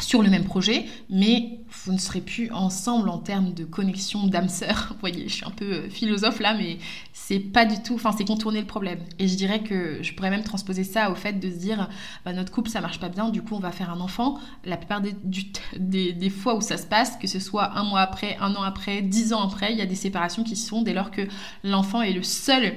sur 0.00 0.22
le 0.22 0.30
même 0.30 0.44
projet, 0.44 0.86
mais 1.08 1.60
vous 1.84 1.92
ne 1.92 1.98
serez 1.98 2.20
plus 2.20 2.50
ensemble 2.50 3.08
en 3.08 3.18
termes 3.18 3.54
de 3.54 3.64
connexion 3.64 4.26
d'âme 4.26 4.48
sœur. 4.48 4.88
Vous 4.90 5.00
voyez, 5.00 5.28
je 5.28 5.34
suis 5.34 5.44
un 5.44 5.50
peu 5.50 5.64
euh, 5.64 5.88
philosophe 5.88 6.40
là, 6.40 6.54
mais 6.54 6.78
c'est 7.12 7.38
pas 7.38 7.64
du 7.64 7.80
tout, 7.82 7.94
enfin 7.94 8.10
c'est 8.16 8.24
contourner 8.24 8.60
le 8.60 8.66
problème. 8.66 8.98
Et 9.18 9.28
je 9.28 9.36
dirais 9.36 9.62
que 9.62 10.02
je 10.02 10.12
pourrais 10.14 10.30
même 10.30 10.42
transposer 10.42 10.82
ça 10.82 11.10
au 11.10 11.14
fait 11.14 11.34
de 11.34 11.48
se 11.50 11.56
dire, 11.56 11.88
bah, 12.24 12.32
notre 12.32 12.50
couple 12.50 12.70
ça 12.70 12.80
marche 12.80 12.98
pas 12.98 13.08
bien, 13.08 13.28
du 13.28 13.42
coup 13.42 13.54
on 13.54 13.60
va 13.60 13.70
faire 13.70 13.90
un 13.90 14.00
enfant. 14.00 14.38
La 14.64 14.76
plupart 14.76 15.00
des, 15.00 16.12
des, 16.12 16.30
fois 16.30 16.56
où 16.56 16.60
ça 16.60 16.76
se 16.76 16.86
passe, 16.86 17.16
que 17.16 17.28
ce 17.28 17.38
soit 17.38 17.76
un 17.76 17.84
mois 17.84 18.00
après, 18.00 18.36
un 18.40 18.54
an 18.56 18.62
après, 18.62 19.00
dix 19.00 19.32
ans 19.32 19.42
après, 19.42 19.72
il 19.72 19.78
y 19.78 19.82
a 19.82 19.86
des 19.86 19.94
séparations 19.94 20.42
qui 20.42 20.56
se 20.56 20.68
font 20.68 20.82
dès 20.82 20.92
lors 20.92 21.10
que 21.10 21.22
l'enfant 21.62 22.02
est 22.02 22.12
le 22.12 22.22
seul 22.22 22.74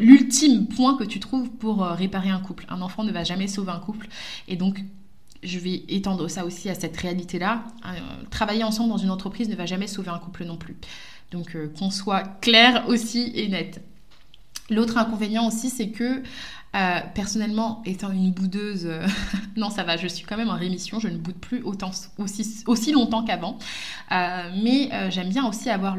l'ultime 0.00 0.68
point 0.68 0.96
que 0.96 1.04
tu 1.04 1.20
trouves 1.20 1.50
pour 1.50 1.82
euh, 1.82 1.92
réparer 1.92 2.30
un 2.30 2.40
couple. 2.40 2.64
Un 2.68 2.80
enfant 2.80 3.04
ne 3.04 3.12
va 3.12 3.24
jamais 3.24 3.48
sauver 3.48 3.72
un 3.72 3.80
couple. 3.80 4.08
Et 4.46 4.56
donc, 4.56 4.84
je 5.42 5.58
vais 5.58 5.84
étendre 5.88 6.28
ça 6.28 6.44
aussi 6.44 6.68
à 6.68 6.74
cette 6.74 6.96
réalité-là. 6.96 7.64
Euh, 7.86 7.90
travailler 8.30 8.64
ensemble 8.64 8.90
dans 8.90 8.96
une 8.96 9.10
entreprise 9.10 9.48
ne 9.48 9.56
va 9.56 9.66
jamais 9.66 9.86
sauver 9.86 10.10
un 10.10 10.18
couple 10.18 10.44
non 10.44 10.56
plus. 10.56 10.76
Donc 11.30 11.54
euh, 11.54 11.72
qu'on 11.78 11.90
soit 11.90 12.22
clair 12.40 12.84
aussi 12.88 13.30
et 13.34 13.48
net. 13.48 13.82
L'autre 14.70 14.98
inconvénient 14.98 15.46
aussi, 15.46 15.70
c'est 15.70 15.90
que 15.90 16.22
euh, 16.76 17.00
personnellement, 17.14 17.82
étant 17.86 18.10
une 18.12 18.30
boudeuse, 18.30 18.90
non 19.56 19.70
ça 19.70 19.82
va, 19.84 19.96
je 19.96 20.06
suis 20.06 20.26
quand 20.26 20.36
même 20.36 20.50
en 20.50 20.56
rémission, 20.56 21.00
je 21.00 21.08
ne 21.08 21.16
boude 21.16 21.36
plus 21.38 21.62
aussi, 21.64 22.92
longtemps 22.92 23.24
qu'avant. 23.24 23.58
mais 24.10 24.90
j'aime 25.10 25.30
bien 25.30 25.48
aussi 25.48 25.70
avoir 25.70 25.96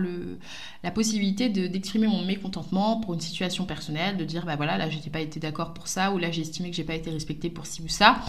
la 0.84 0.92
possibilité 0.92 1.50
d'exprimer 1.50 2.06
mon 2.06 2.24
mécontentement 2.24 3.00
pour 3.00 3.16
une 3.16 3.22
situation 3.22 3.66
personnelle, 3.66 4.18
de 4.18 4.26
dire 4.26 4.46
bah 4.46 4.56
voilà, 4.56 4.78
là 4.78 4.88
j'ai 4.88 5.10
pas 5.10 5.22
été 5.22 5.40
d'accord 5.40 5.74
pour 5.74 5.88
ça, 5.88 6.12
ou 6.12 6.20
là 6.20 6.30
j'ai 6.30 6.42
estimé 6.42 6.70
que 6.70 6.76
j'ai 6.76 6.84
pas 6.84 6.96
été 6.96 7.10
respectée 7.10 7.50
pour 7.50 7.66
ci 7.66 7.82
ou 7.82 7.88
ça. 7.88 8.22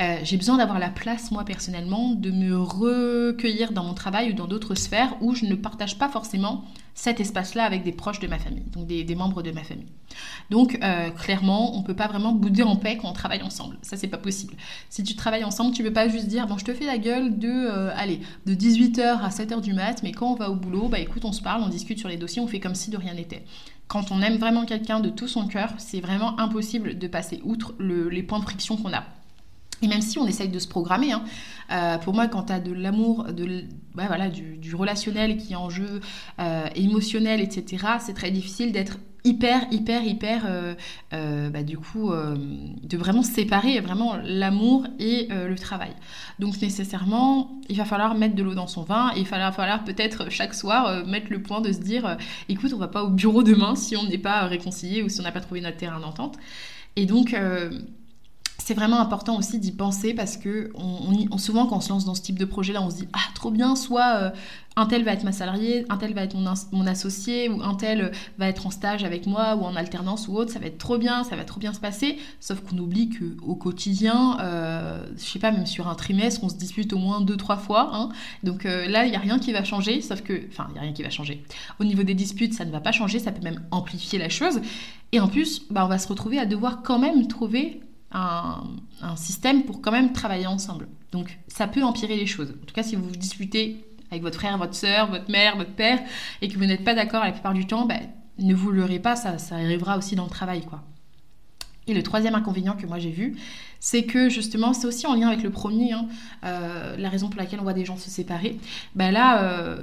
Euh, 0.00 0.18
j'ai 0.24 0.36
besoin 0.36 0.56
d'avoir 0.56 0.80
la 0.80 0.90
place, 0.90 1.30
moi 1.30 1.44
personnellement, 1.44 2.14
de 2.14 2.30
me 2.30 2.56
recueillir 2.56 3.72
dans 3.72 3.84
mon 3.84 3.94
travail 3.94 4.30
ou 4.30 4.32
dans 4.32 4.46
d'autres 4.46 4.74
sphères 4.74 5.16
où 5.20 5.34
je 5.34 5.44
ne 5.44 5.54
partage 5.54 5.98
pas 5.98 6.08
forcément 6.08 6.64
cet 6.94 7.20
espace-là 7.20 7.64
avec 7.64 7.84
des 7.84 7.92
proches 7.92 8.18
de 8.18 8.26
ma 8.26 8.38
famille, 8.38 8.64
donc 8.72 8.86
des, 8.86 9.14
membres 9.14 9.42
de 9.42 9.52
ma 9.52 9.62
famille. 9.62 9.86
Donc 10.50 10.78
euh, 10.82 11.10
clairement, 11.10 11.76
on 11.76 11.80
ne 11.80 11.84
peut 11.84 11.94
pas 11.94 12.08
vraiment 12.08 12.32
bouder 12.32 12.62
en 12.62 12.76
paix 12.76 12.98
quand 13.00 13.08
on 13.08 13.12
travaille 13.12 13.42
ensemble. 13.42 13.78
Ça, 13.82 13.96
c'est 13.96 14.08
pas 14.08 14.18
possible. 14.18 14.54
Si 14.90 15.02
tu 15.04 15.14
travailles 15.14 15.44
ensemble, 15.44 15.74
tu 15.74 15.82
ne 15.82 15.88
peux 15.88 15.94
pas 15.94 16.08
juste 16.08 16.26
dire, 16.26 16.46
bon, 16.46 16.58
je 16.58 16.64
te 16.64 16.74
fais 16.74 16.86
la 16.86 16.98
gueule 16.98 17.38
de, 17.38 17.48
euh, 17.48 18.16
de 18.46 18.54
18h 18.54 19.20
à 19.20 19.28
7h 19.28 19.60
du 19.60 19.74
mat, 19.74 20.02
mais 20.02 20.12
quand 20.12 20.32
on 20.32 20.34
va 20.34 20.50
au 20.50 20.56
boulot, 20.56 20.88
bah 20.88 20.98
écoute, 20.98 21.24
on 21.24 21.32
se 21.32 21.42
parle, 21.42 21.62
on 21.62 21.68
discute 21.68 21.98
sur 21.98 22.08
les 22.08 22.16
dossiers, 22.16 22.42
on 22.42 22.48
fait 22.48 22.60
comme 22.60 22.74
si 22.74 22.90
de 22.90 22.96
rien 22.96 23.14
n'était. 23.14 23.44
Quand 23.86 24.10
on 24.10 24.22
aime 24.22 24.38
vraiment 24.38 24.64
quelqu'un 24.64 25.00
de 25.00 25.10
tout 25.10 25.28
son 25.28 25.46
cœur, 25.46 25.74
c'est 25.78 26.00
vraiment 26.00 26.38
impossible 26.40 26.98
de 26.98 27.06
passer 27.06 27.40
outre 27.44 27.74
les 27.78 28.22
points 28.22 28.38
de 28.38 28.44
friction 28.44 28.76
qu'on 28.76 28.92
a. 28.92 29.04
Et 29.82 29.88
même 29.88 30.02
si 30.02 30.18
on 30.18 30.26
essaye 30.26 30.48
de 30.48 30.58
se 30.58 30.68
programmer, 30.68 31.12
hein, 31.12 31.24
euh, 31.70 31.98
pour 31.98 32.14
moi, 32.14 32.28
quand 32.28 32.44
tu 32.44 32.52
as 32.52 32.60
de 32.60 32.72
l'amour, 32.72 33.24
de, 33.24 33.64
voilà, 33.94 34.28
du, 34.28 34.74
relationnel 34.74 35.36
qui 35.36 35.52
est 35.52 35.56
en 35.56 35.70
jeu, 35.70 36.00
euh, 36.38 36.66
émotionnel, 36.74 37.40
etc., 37.40 37.84
c'est 38.00 38.14
très 38.14 38.30
difficile 38.30 38.72
d'être 38.72 38.98
hyper, 39.24 39.66
hyper, 39.70 40.04
hyper, 40.04 40.44
euh, 40.46 41.50
bah, 41.50 41.62
du 41.62 41.78
coup, 41.78 42.12
de 42.12 42.96
vraiment 42.98 43.22
séparer 43.22 43.80
vraiment 43.80 44.16
l'amour 44.22 44.86
et 44.98 45.28
le 45.30 45.54
travail. 45.54 45.92
Donc 46.38 46.60
nécessairement, 46.60 47.58
il 47.70 47.76
va 47.78 47.86
falloir 47.86 48.14
mettre 48.14 48.34
de 48.34 48.42
l'eau 48.42 48.54
dans 48.54 48.66
son 48.66 48.82
vin, 48.82 49.12
et 49.16 49.20
il 49.20 49.26
va 49.26 49.50
falloir 49.50 49.82
peut-être 49.84 50.30
chaque 50.30 50.52
soir 50.52 51.06
mettre 51.06 51.28
le 51.30 51.40
point 51.40 51.62
de 51.62 51.72
se 51.72 51.78
dire, 51.78 52.18
écoute, 52.50 52.72
on 52.74 52.78
va 52.78 52.88
pas 52.88 53.02
au 53.02 53.08
bureau 53.08 53.42
demain 53.42 53.76
si 53.76 53.96
on 53.96 54.04
n'est 54.04 54.18
pas 54.18 54.42
réconcilié 54.42 55.02
ou 55.02 55.08
si 55.08 55.20
on 55.20 55.22
n'a 55.22 55.32
pas 55.32 55.40
trouvé 55.40 55.62
notre 55.62 55.78
terrain 55.78 56.00
d'entente. 56.00 56.36
Et 56.96 57.06
donc 57.06 57.34
c'est 58.64 58.72
vraiment 58.72 58.98
important 58.98 59.36
aussi 59.36 59.58
d'y 59.58 59.72
penser 59.72 60.14
parce 60.14 60.38
que 60.38 60.70
on, 60.74 61.36
souvent 61.36 61.66
quand 61.66 61.76
on 61.76 61.80
se 61.80 61.90
lance 61.90 62.06
dans 62.06 62.14
ce 62.14 62.22
type 62.22 62.38
de 62.38 62.46
projet 62.46 62.72
là 62.72 62.80
on 62.80 62.88
se 62.88 62.96
dit 62.96 63.08
ah 63.12 63.18
trop 63.34 63.50
bien 63.50 63.76
soit 63.76 64.16
euh, 64.16 64.30
un 64.76 64.86
tel 64.86 65.04
va 65.04 65.12
être 65.12 65.22
ma 65.22 65.32
salariée, 65.32 65.84
un 65.90 65.98
tel 65.98 66.14
va 66.14 66.22
être 66.22 66.34
mon, 66.34 66.86
associé 66.86 67.48
ou 67.50 67.62
un 67.62 67.74
tel 67.74 68.10
va 68.38 68.48
être 68.48 68.66
en 68.66 68.70
stage 68.70 69.04
avec 69.04 69.26
moi 69.26 69.54
ou 69.54 69.64
en 69.64 69.76
alternance 69.76 70.28
ou 70.28 70.36
autre, 70.36 70.50
ça 70.50 70.58
va 70.58 70.66
être 70.66 70.78
trop 70.78 70.98
bien, 70.98 71.24
ça 71.24 71.36
va 71.36 71.44
trop 71.44 71.60
bien 71.60 71.72
se 71.72 71.78
passer. 71.78 72.18
Sauf 72.40 72.60
qu'on 72.60 72.78
oublie 72.78 73.08
que 73.08 73.36
au 73.42 73.54
quotidien, 73.54 74.38
euh, 74.40 75.06
je 75.16 75.22
sais 75.22 75.38
pas, 75.38 75.52
même 75.52 75.66
sur 75.66 75.86
un 75.86 75.94
trimestre, 75.94 76.42
on 76.42 76.48
se 76.48 76.56
dispute 76.56 76.92
au 76.92 76.98
moins 76.98 77.20
deux 77.20 77.36
trois 77.36 77.56
fois. 77.56 77.90
Hein. 77.92 78.08
Donc 78.42 78.66
euh, 78.66 78.88
là, 78.88 79.06
il 79.06 79.12
y 79.12 79.16
a 79.16 79.20
rien 79.20 79.38
qui 79.38 79.52
va 79.52 79.62
changer, 79.62 80.00
sauf 80.00 80.22
que, 80.22 80.48
enfin, 80.48 80.66
il 80.70 80.76
y 80.76 80.78
a 80.78 80.82
rien 80.82 80.92
qui 80.92 81.04
va 81.04 81.10
changer. 81.10 81.44
Au 81.78 81.84
niveau 81.84 82.02
des 82.02 82.14
disputes, 82.14 82.54
ça 82.54 82.64
ne 82.64 82.72
va 82.72 82.80
pas 82.80 82.92
changer, 82.92 83.20
ça 83.20 83.30
peut 83.30 83.42
même 83.42 83.62
amplifier 83.70 84.18
la 84.18 84.28
chose. 84.28 84.60
Et 85.12 85.20
en 85.20 85.28
plus, 85.28 85.62
bah, 85.70 85.84
on 85.84 85.88
va 85.88 85.98
se 85.98 86.08
retrouver 86.08 86.40
à 86.40 86.46
devoir 86.46 86.82
quand 86.82 86.98
même 86.98 87.28
trouver 87.28 87.80
un, 88.14 89.16
système 89.16 89.64
pour 89.64 89.82
quand 89.82 89.92
même 89.92 90.12
travailler 90.12 90.46
ensemble. 90.46 90.88
Donc 91.12 91.38
ça 91.46 91.66
peut 91.66 91.82
empirer 91.82 92.16
les 92.16 92.26
choses. 92.26 92.50
En 92.50 92.66
tout 92.66 92.74
cas, 92.74 92.82
si 92.82 92.96
vous 92.96 93.04
vous 93.04 93.16
disputez 93.16 93.84
avec 94.10 94.22
votre 94.22 94.38
frère, 94.38 94.56
votre 94.56 94.74
soeur, 94.74 95.10
votre 95.10 95.30
mère, 95.30 95.56
votre 95.56 95.72
père, 95.72 96.00
et 96.40 96.48
que 96.48 96.56
vous 96.56 96.64
n'êtes 96.64 96.84
pas 96.84 96.94
d'accord 96.94 97.24
la 97.24 97.32
plupart 97.32 97.54
du 97.54 97.66
temps, 97.66 97.86
ben, 97.86 98.00
ne 98.38 98.54
vous 98.54 98.70
leurrez 98.70 98.98
pas, 98.98 99.16
ça, 99.16 99.36
arrivera 99.50 99.98
aussi 99.98 100.16
dans 100.16 100.24
le 100.24 100.30
travail. 100.30 100.62
Et 101.86 101.94
le 101.94 102.02
troisième 102.02 102.34
inconvénient 102.34 102.76
que 102.76 102.86
moi 102.86 102.98
j'ai 102.98 103.10
vu, 103.10 103.36
c'est 103.78 104.04
que 104.04 104.28
justement, 104.28 104.72
c'est 104.72 104.86
aussi 104.86 105.06
en 105.06 105.14
lien 105.14 105.28
avec 105.28 105.42
le 105.42 105.50
premier, 105.50 105.92
hein, 105.92 106.06
la 106.42 107.08
raison 107.08 107.28
pour 107.28 107.40
laquelle 107.40 107.60
on 107.60 107.64
voit 107.64 107.74
des 107.74 107.84
gens 107.84 107.96
se 107.96 108.10
séparer. 108.10 108.58
Ben 108.94 109.10
là, 109.10 109.78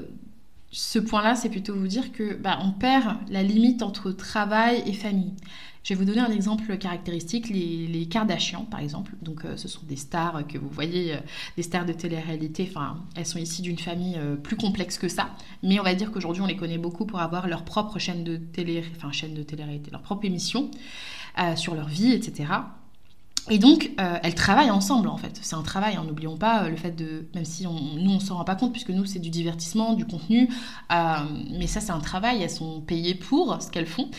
ce 0.72 1.00
point-là, 1.00 1.36
c'est 1.36 1.50
plutôt 1.50 1.76
vous 1.76 1.88
dire 1.88 2.12
que 2.14 2.34
bah, 2.34 2.60
on 2.64 2.72
perd 2.72 3.18
la 3.30 3.44
limite 3.44 3.84
entre 3.84 4.12
travail 4.12 4.84
et 4.86 4.94
famille. 4.94 5.34
Je 5.84 5.94
vais 5.94 6.00
vous 6.00 6.06
donner 6.06 6.22
un 6.22 6.32
exemple 6.32 6.78
caractéristique, 6.78 7.50
les, 7.50 7.88
les 7.88 8.06
Kardashians 8.06 8.66
par 8.66 8.80
exemple. 8.80 9.14
Donc 9.22 9.46
euh, 9.46 9.58
ce 9.58 9.68
sont 9.68 9.82
des 9.84 9.96
stars 9.96 10.46
que 10.48 10.60
vous 10.60 10.70
voyez, 10.70 11.16
euh, 11.16 11.18
des 11.58 11.64
stars 11.64 11.86
de 11.86 11.94
télé-réalité. 11.94 12.68
Enfin, 12.70 13.04
elles 13.16 13.26
sont 13.26 13.40
ici 13.40 13.64
d'une 13.64 13.80
famille 13.80 14.16
euh, 14.18 14.36
plus 14.36 14.56
complexe 14.56 15.00
que 15.00 15.08
ça. 15.08 15.32
Mais 15.64 15.80
on 15.80 15.84
va 15.84 15.96
dire 15.96 16.12
qu'aujourd'hui 16.12 16.44
on 16.44 16.46
les 16.46 16.56
connaît 16.56 16.78
beaucoup 16.78 17.06
pour 17.06 17.20
avoir 17.20 17.48
leur 17.48 17.66
propre 17.66 17.98
chaîne 17.98 18.24
de 18.24 18.38
télé, 18.38 18.84
enfin 18.96 19.12
chaîne 19.12 19.34
de 19.34 19.42
télé-réalité, 19.42 19.90
leur 19.92 20.02
propre 20.02 20.26
émission 20.26 20.70
sur 21.56 21.76
leur 21.76 21.88
vie, 21.88 22.12
etc. 22.12 22.50
Et 23.50 23.58
donc, 23.58 23.92
euh, 24.00 24.20
elles 24.22 24.36
travaillent 24.36 24.70
ensemble 24.70 25.08
en 25.08 25.18
fait. 25.18 25.40
C'est 25.42 25.56
un 25.56 25.64
travail, 25.64 25.96
hein. 25.96 26.04
n'oublions 26.06 26.38
pas 26.38 26.64
euh, 26.64 26.70
le 26.70 26.76
fait 26.76 26.92
de, 26.92 27.28
même 27.34 27.46
si 27.46 27.66
on, 27.66 27.74
nous 27.74 28.12
on 28.12 28.20
s'en 28.20 28.38
rend 28.38 28.44
pas 28.44 28.56
compte 28.56 28.72
puisque 28.72 28.92
nous 28.92 29.06
c'est 29.06 29.20
du 29.20 29.32
divertissement, 29.32 29.94
du 29.94 30.06
contenu, 30.06 30.48
euh, 30.92 31.16
mais 31.50 31.66
ça 31.66 31.80
c'est 31.82 31.92
un 31.92 32.00
travail. 32.00 32.44
Elles 32.44 32.52
sont 32.52 32.82
payées 32.82 33.16
pour 33.16 33.60
ce 33.60 33.72
qu'elles 33.72 33.88
font, 33.88 34.10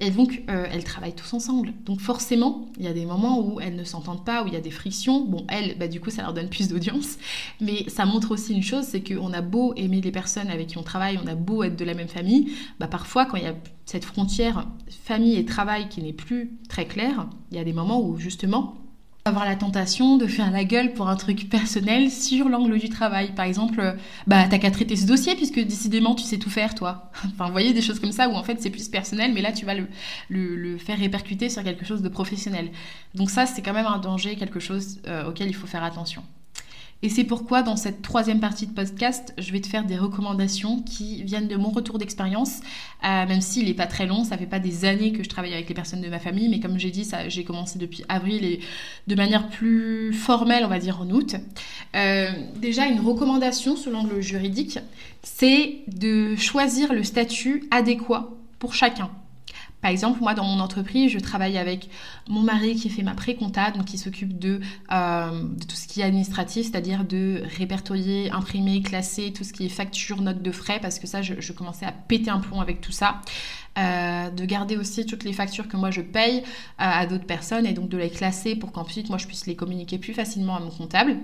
et 0.00 0.10
donc 0.10 0.42
elles 0.48 0.84
travaillent 0.84 1.14
tous 1.14 1.34
ensemble. 1.34 1.74
Donc 1.84 2.00
forcément, 2.00 2.66
il 2.78 2.84
y 2.84 2.88
a 2.88 2.94
des 2.94 3.04
moments 3.04 3.38
où 3.40 3.60
elles 3.60 3.76
ne 3.76 3.84
s'entendent 3.84 4.24
pas, 4.24 4.42
où 4.42 4.46
il 4.46 4.54
y 4.54 4.56
a 4.56 4.60
des 4.60 4.70
frictions. 4.70 5.24
Bon, 5.24 5.44
elles, 5.48 5.76
bah, 5.78 5.88
du 5.88 6.00
coup 6.00 6.08
ça 6.08 6.22
leur 6.22 6.32
donne 6.32 6.48
plus 6.48 6.68
d'audience, 6.68 7.18
mais 7.60 7.88
ça 7.88 8.06
montre 8.06 8.30
aussi 8.30 8.54
une 8.54 8.62
chose, 8.62 8.84
c'est 8.84 9.02
qu'on 9.02 9.32
a 9.34 9.42
beau 9.42 9.74
aimer 9.76 10.00
les 10.00 10.12
personnes 10.12 10.48
avec 10.48 10.68
qui 10.68 10.78
on 10.78 10.82
travaille, 10.82 11.18
on 11.22 11.26
a 11.26 11.34
beau 11.34 11.64
être 11.64 11.76
de 11.76 11.84
la 11.84 11.94
même 11.94 12.08
famille, 12.08 12.52
bah 12.78 12.88
parfois 12.88 13.26
quand 13.26 13.36
il 13.36 13.44
y 13.44 13.46
a 13.46 13.54
cette 13.90 14.04
frontière 14.04 14.68
famille 15.04 15.34
et 15.34 15.44
travail 15.44 15.88
qui 15.88 16.00
n'est 16.00 16.12
plus 16.12 16.52
très 16.68 16.86
claire, 16.86 17.26
il 17.50 17.56
y 17.56 17.60
a 17.60 17.64
des 17.64 17.72
moments 17.72 18.00
où 18.00 18.18
justement 18.18 18.76
avoir 19.24 19.44
la 19.44 19.56
tentation 19.56 20.16
de 20.16 20.28
faire 20.28 20.52
la 20.52 20.62
gueule 20.62 20.92
pour 20.92 21.08
un 21.08 21.16
truc 21.16 21.50
personnel 21.50 22.08
sur 22.08 22.48
l'angle 22.48 22.78
du 22.78 22.88
travail. 22.88 23.34
Par 23.34 23.46
exemple, 23.46 23.96
bah 24.28 24.46
t'as 24.48 24.58
qu'à 24.58 24.70
traiter 24.70 24.94
ce 24.94 25.06
dossier 25.06 25.34
puisque 25.34 25.58
décidément 25.58 26.14
tu 26.14 26.22
sais 26.22 26.38
tout 26.38 26.50
faire 26.50 26.76
toi. 26.76 27.10
enfin, 27.24 27.46
vous 27.46 27.52
voyez 27.52 27.72
des 27.72 27.82
choses 27.82 27.98
comme 27.98 28.12
ça 28.12 28.28
où 28.28 28.34
en 28.34 28.44
fait 28.44 28.62
c'est 28.62 28.70
plus 28.70 28.88
personnel, 28.88 29.32
mais 29.34 29.42
là 29.42 29.50
tu 29.50 29.66
vas 29.66 29.74
le, 29.74 30.78
faire 30.78 30.96
répercuter 30.96 31.48
sur 31.48 31.64
quelque 31.64 31.84
chose 31.84 32.00
de 32.00 32.08
professionnel. 32.08 32.70
Donc 33.16 33.28
ça 33.28 33.44
c'est 33.44 33.60
quand 33.60 33.74
même 33.74 33.86
un 33.86 33.98
danger, 33.98 34.36
quelque 34.36 34.60
chose 34.60 35.00
euh, 35.08 35.28
auquel 35.28 35.48
il 35.48 35.54
faut 35.54 35.66
faire 35.66 35.82
attention. 35.82 36.22
Et 37.02 37.08
c'est 37.08 37.24
pourquoi 37.24 37.62
dans 37.62 37.76
cette 37.76 38.02
troisième 38.02 38.40
partie 38.40 38.66
de 38.66 38.72
podcast, 38.72 39.32
je 39.38 39.52
vais 39.52 39.60
te 39.60 39.66
faire 39.66 39.84
des 39.84 39.96
recommandations 39.96 40.82
qui 40.82 41.22
viennent 41.22 41.48
de 41.48 41.56
mon 41.56 41.70
retour 41.70 41.98
d'expérience, 41.98 42.60
euh, 43.04 43.26
même 43.26 43.40
s'il 43.40 43.66
n'est 43.66 43.74
pas 43.74 43.86
très 43.86 44.06
long, 44.06 44.22
ça 44.22 44.36
fait 44.36 44.46
pas 44.46 44.58
des 44.58 44.84
années 44.84 45.12
que 45.12 45.22
je 45.22 45.28
travaille 45.28 45.54
avec 45.54 45.68
les 45.68 45.74
personnes 45.74 46.02
de 46.02 46.08
ma 46.08 46.18
famille, 46.18 46.50
mais 46.50 46.60
comme 46.60 46.78
j'ai 46.78 46.90
dit, 46.90 47.08
j'ai 47.28 47.44
commencé 47.44 47.78
depuis 47.78 48.04
avril 48.10 48.44
et 48.44 48.60
de 49.06 49.14
manière 49.14 49.48
plus 49.48 50.12
formelle, 50.12 50.64
on 50.64 50.68
va 50.68 50.78
dire 50.78 51.00
en 51.00 51.08
août. 51.08 51.36
Euh, 51.96 52.30
déjà, 52.56 52.86
une 52.86 53.00
recommandation 53.00 53.76
sous 53.76 53.90
l'angle 53.90 54.20
juridique, 54.20 54.78
c'est 55.22 55.78
de 55.88 56.36
choisir 56.36 56.92
le 56.92 57.02
statut 57.02 57.64
adéquat 57.70 58.28
pour 58.58 58.74
chacun. 58.74 59.10
Par 59.82 59.90
exemple, 59.90 60.20
moi, 60.20 60.34
dans 60.34 60.44
mon 60.44 60.60
entreprise, 60.60 61.10
je 61.10 61.18
travaille 61.18 61.56
avec 61.56 61.88
mon 62.28 62.42
mari 62.42 62.74
qui 62.74 62.90
fait 62.90 63.02
ma 63.02 63.14
pré-compta, 63.14 63.70
donc 63.70 63.86
qui 63.86 63.98
s'occupe 63.98 64.38
de, 64.38 64.60
euh, 64.92 65.44
tout 65.66 65.76
ce 65.76 65.86
qui 65.88 66.00
est 66.00 66.04
administratif, 66.04 66.66
c'est-à-dire 66.66 67.04
de 67.04 67.42
répertorier, 67.56 68.30
imprimer, 68.30 68.82
classer 68.82 69.32
tout 69.32 69.44
ce 69.44 69.52
qui 69.52 69.66
est 69.66 69.70
facture, 69.70 70.20
notes 70.20 70.42
de 70.42 70.52
frais, 70.52 70.80
parce 70.80 70.98
que 70.98 71.06
ça, 71.06 71.22
je, 71.22 71.52
commençais 71.52 71.86
à 71.86 71.92
péter 71.92 72.30
un 72.30 72.40
plomb 72.40 72.60
avec 72.60 72.80
tout 72.80 72.92
ça. 72.92 73.20
Euh, 73.78 74.30
de 74.30 74.44
garder 74.44 74.76
aussi 74.76 75.06
toutes 75.06 75.22
les 75.22 75.32
factures 75.32 75.68
que 75.68 75.76
moi 75.76 75.92
je 75.92 76.00
paye 76.00 76.40
euh, 76.40 76.42
à 76.78 77.06
d'autres 77.06 77.26
personnes 77.26 77.66
et 77.66 77.72
donc 77.72 77.88
de 77.88 77.96
les 77.96 78.10
classer 78.10 78.56
pour 78.56 78.72
qu'ensuite 78.72 79.08
moi 79.10 79.18
je 79.18 79.28
puisse 79.28 79.46
les 79.46 79.54
communiquer 79.54 79.96
plus 79.96 80.12
facilement 80.12 80.56
à 80.56 80.60
mon 80.60 80.70
comptable. 80.70 81.18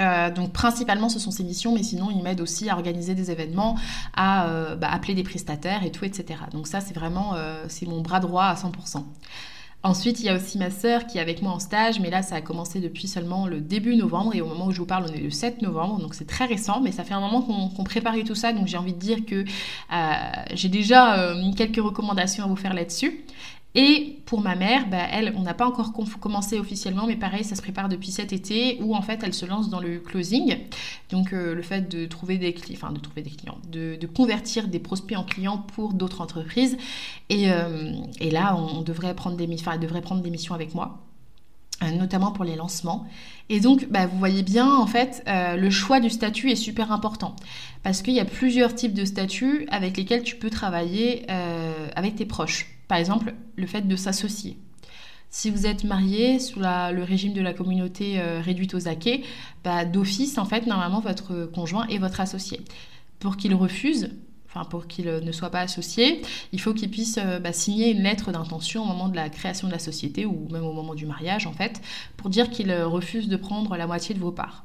Euh, 0.00 0.30
donc 0.30 0.52
principalement 0.52 1.08
ce 1.08 1.18
sont 1.18 1.30
ces 1.30 1.44
missions, 1.44 1.74
mais 1.74 1.82
sinon 1.82 2.10
il 2.10 2.22
m'aide 2.22 2.40
aussi 2.40 2.68
à 2.70 2.74
organiser 2.74 3.14
des 3.14 3.30
événements, 3.30 3.76
à 4.14 4.46
euh, 4.46 4.76
bah, 4.76 4.88
appeler 4.90 5.14
des 5.14 5.24
prestataires 5.24 5.84
et 5.84 5.90
tout, 5.90 6.04
etc. 6.04 6.40
Donc 6.52 6.66
ça 6.66 6.80
c'est 6.80 6.94
vraiment 6.94 7.34
euh, 7.34 7.64
c'est 7.68 7.86
mon 7.86 8.00
bras 8.00 8.20
droit 8.20 8.44
à 8.44 8.54
100%. 8.54 9.04
Ensuite, 9.84 10.18
il 10.18 10.26
y 10.26 10.28
a 10.28 10.34
aussi 10.34 10.58
ma 10.58 10.70
sœur 10.70 11.06
qui 11.06 11.18
est 11.18 11.20
avec 11.20 11.40
moi 11.40 11.52
en 11.52 11.60
stage, 11.60 12.00
mais 12.00 12.10
là, 12.10 12.22
ça 12.22 12.34
a 12.34 12.40
commencé 12.40 12.80
depuis 12.80 13.06
seulement 13.06 13.46
le 13.46 13.60
début 13.60 13.94
novembre, 13.94 14.34
et 14.34 14.40
au 14.40 14.46
moment 14.46 14.66
où 14.66 14.72
je 14.72 14.80
vous 14.80 14.86
parle, 14.86 15.06
on 15.08 15.12
est 15.12 15.20
le 15.20 15.30
7 15.30 15.62
novembre, 15.62 16.00
donc 16.00 16.16
c'est 16.16 16.26
très 16.26 16.46
récent, 16.46 16.80
mais 16.80 16.90
ça 16.90 17.04
fait 17.04 17.14
un 17.14 17.20
moment 17.20 17.42
qu'on 17.42 17.84
préparait 17.84 18.24
tout 18.24 18.34
ça, 18.34 18.52
donc 18.52 18.66
j'ai 18.66 18.76
envie 18.76 18.92
de 18.92 18.98
dire 18.98 19.24
que 19.24 19.44
j'ai 20.52 20.68
déjà 20.68 21.32
quelques 21.56 21.76
recommandations 21.76 22.42
à 22.42 22.48
vous 22.48 22.56
faire 22.56 22.74
là-dessus. 22.74 23.24
Et 23.80 24.18
pour 24.26 24.40
ma 24.40 24.56
mère, 24.56 24.88
bah, 24.88 25.06
elle, 25.12 25.32
on 25.36 25.42
n'a 25.42 25.54
pas 25.54 25.64
encore 25.64 25.92
commencé 25.92 26.58
officiellement, 26.58 27.06
mais 27.06 27.14
pareil, 27.14 27.44
ça 27.44 27.54
se 27.54 27.62
prépare 27.62 27.88
depuis 27.88 28.10
cet 28.10 28.32
été, 28.32 28.76
où 28.80 28.96
en 28.96 29.02
fait 29.02 29.20
elle 29.22 29.32
se 29.32 29.46
lance 29.46 29.70
dans 29.70 29.78
le 29.78 30.00
closing. 30.00 30.56
Donc 31.10 31.32
euh, 31.32 31.54
le 31.54 31.62
fait 31.62 31.88
de 31.88 32.04
trouver 32.04 32.38
des 32.38 32.52
clients, 32.54 32.76
enfin 32.82 32.92
de 32.92 32.98
trouver 32.98 33.22
des 33.22 33.30
clients, 33.30 33.58
de, 33.70 33.96
convertir 34.12 34.66
des 34.66 34.80
prospects 34.80 35.16
en 35.16 35.22
clients 35.22 35.58
pour 35.58 35.92
d'autres 35.92 36.22
entreprises. 36.22 36.76
Et, 37.28 37.52
euh, 37.52 37.92
là, 38.32 38.56
on, 38.56 38.82
devrait 38.82 39.14
prendre 39.14 39.36
des, 39.36 39.48
enfin, 39.54 39.74
elle 39.74 39.80
devrait 39.80 40.02
prendre 40.02 40.22
des 40.22 40.30
missions 40.30 40.56
avec 40.56 40.74
moi 40.74 41.04
euh, 41.84 41.92
notamment 41.92 42.32
pour 42.32 42.44
les 42.44 42.56
lancements. 42.56 43.06
Et 43.48 43.60
donc, 43.60 43.86
bah, 43.90 44.08
vous 44.08 44.18
voyez 44.18 44.42
bien, 44.42 44.74
en 44.74 44.88
fait, 44.88 45.22
le 45.28 45.70
choix 45.70 46.00
du 46.00 46.10
statut 46.10 46.50
est 46.50 46.56
super 46.56 46.90
important. 46.90 47.36
Parce 47.84 48.02
qu'il 48.02 48.14
y 48.14 48.20
a 48.20 48.24
plusieurs 48.24 48.74
types 48.74 48.92
de 48.92 49.04
statuts 49.04 49.68
avec 49.70 49.96
lesquels 49.96 50.24
tu 50.24 50.34
peux 50.34 50.50
travailler 50.50 51.30
avec 51.94 52.16
tes 52.16 52.26
proches. 52.26 52.77
Par 52.88 52.98
exemple, 52.98 53.34
le 53.56 53.66
fait 53.66 53.86
de 53.86 53.96
s'associer. 53.96 54.56
Si 55.30 55.50
vous 55.50 55.66
êtes 55.66 55.84
marié 55.84 56.38
sous 56.38 56.58
le 56.60 57.02
régime 57.02 57.34
de 57.34 57.42
la 57.42 57.52
communauté 57.52 58.18
euh, 58.18 58.40
réduite 58.40 58.74
aux 58.74 58.88
acquets, 58.88 59.22
bah, 59.62 59.84
d'office, 59.84 60.38
en 60.38 60.46
fait, 60.46 60.66
normalement, 60.66 61.00
votre 61.00 61.44
conjoint 61.44 61.86
est 61.88 61.98
votre 61.98 62.20
associé. 62.20 62.62
Pour 63.18 63.36
qu'il 63.36 63.54
refuse, 63.54 64.10
enfin 64.46 64.64
pour 64.64 64.86
qu'il 64.86 65.06
ne 65.06 65.32
soit 65.32 65.50
pas 65.50 65.60
associé, 65.60 66.22
il 66.52 66.60
faut 66.60 66.72
qu'il 66.72 66.90
puisse 66.90 67.18
euh, 67.18 67.40
bah, 67.40 67.52
signer 67.52 67.90
une 67.90 68.02
lettre 68.02 68.32
d'intention 68.32 68.84
au 68.84 68.86
moment 68.86 69.10
de 69.10 69.16
la 69.16 69.28
création 69.28 69.66
de 69.66 69.72
la 69.72 69.78
société 69.78 70.24
ou 70.24 70.48
même 70.50 70.64
au 70.64 70.72
moment 70.72 70.94
du 70.94 71.04
mariage, 71.04 71.46
en 71.46 71.52
fait, 71.52 71.82
pour 72.16 72.30
dire 72.30 72.48
qu'il 72.48 72.70
euh, 72.70 72.86
refuse 72.86 73.28
de 73.28 73.36
prendre 73.36 73.76
la 73.76 73.86
moitié 73.86 74.14
de 74.14 74.20
vos 74.20 74.32
parts. 74.32 74.64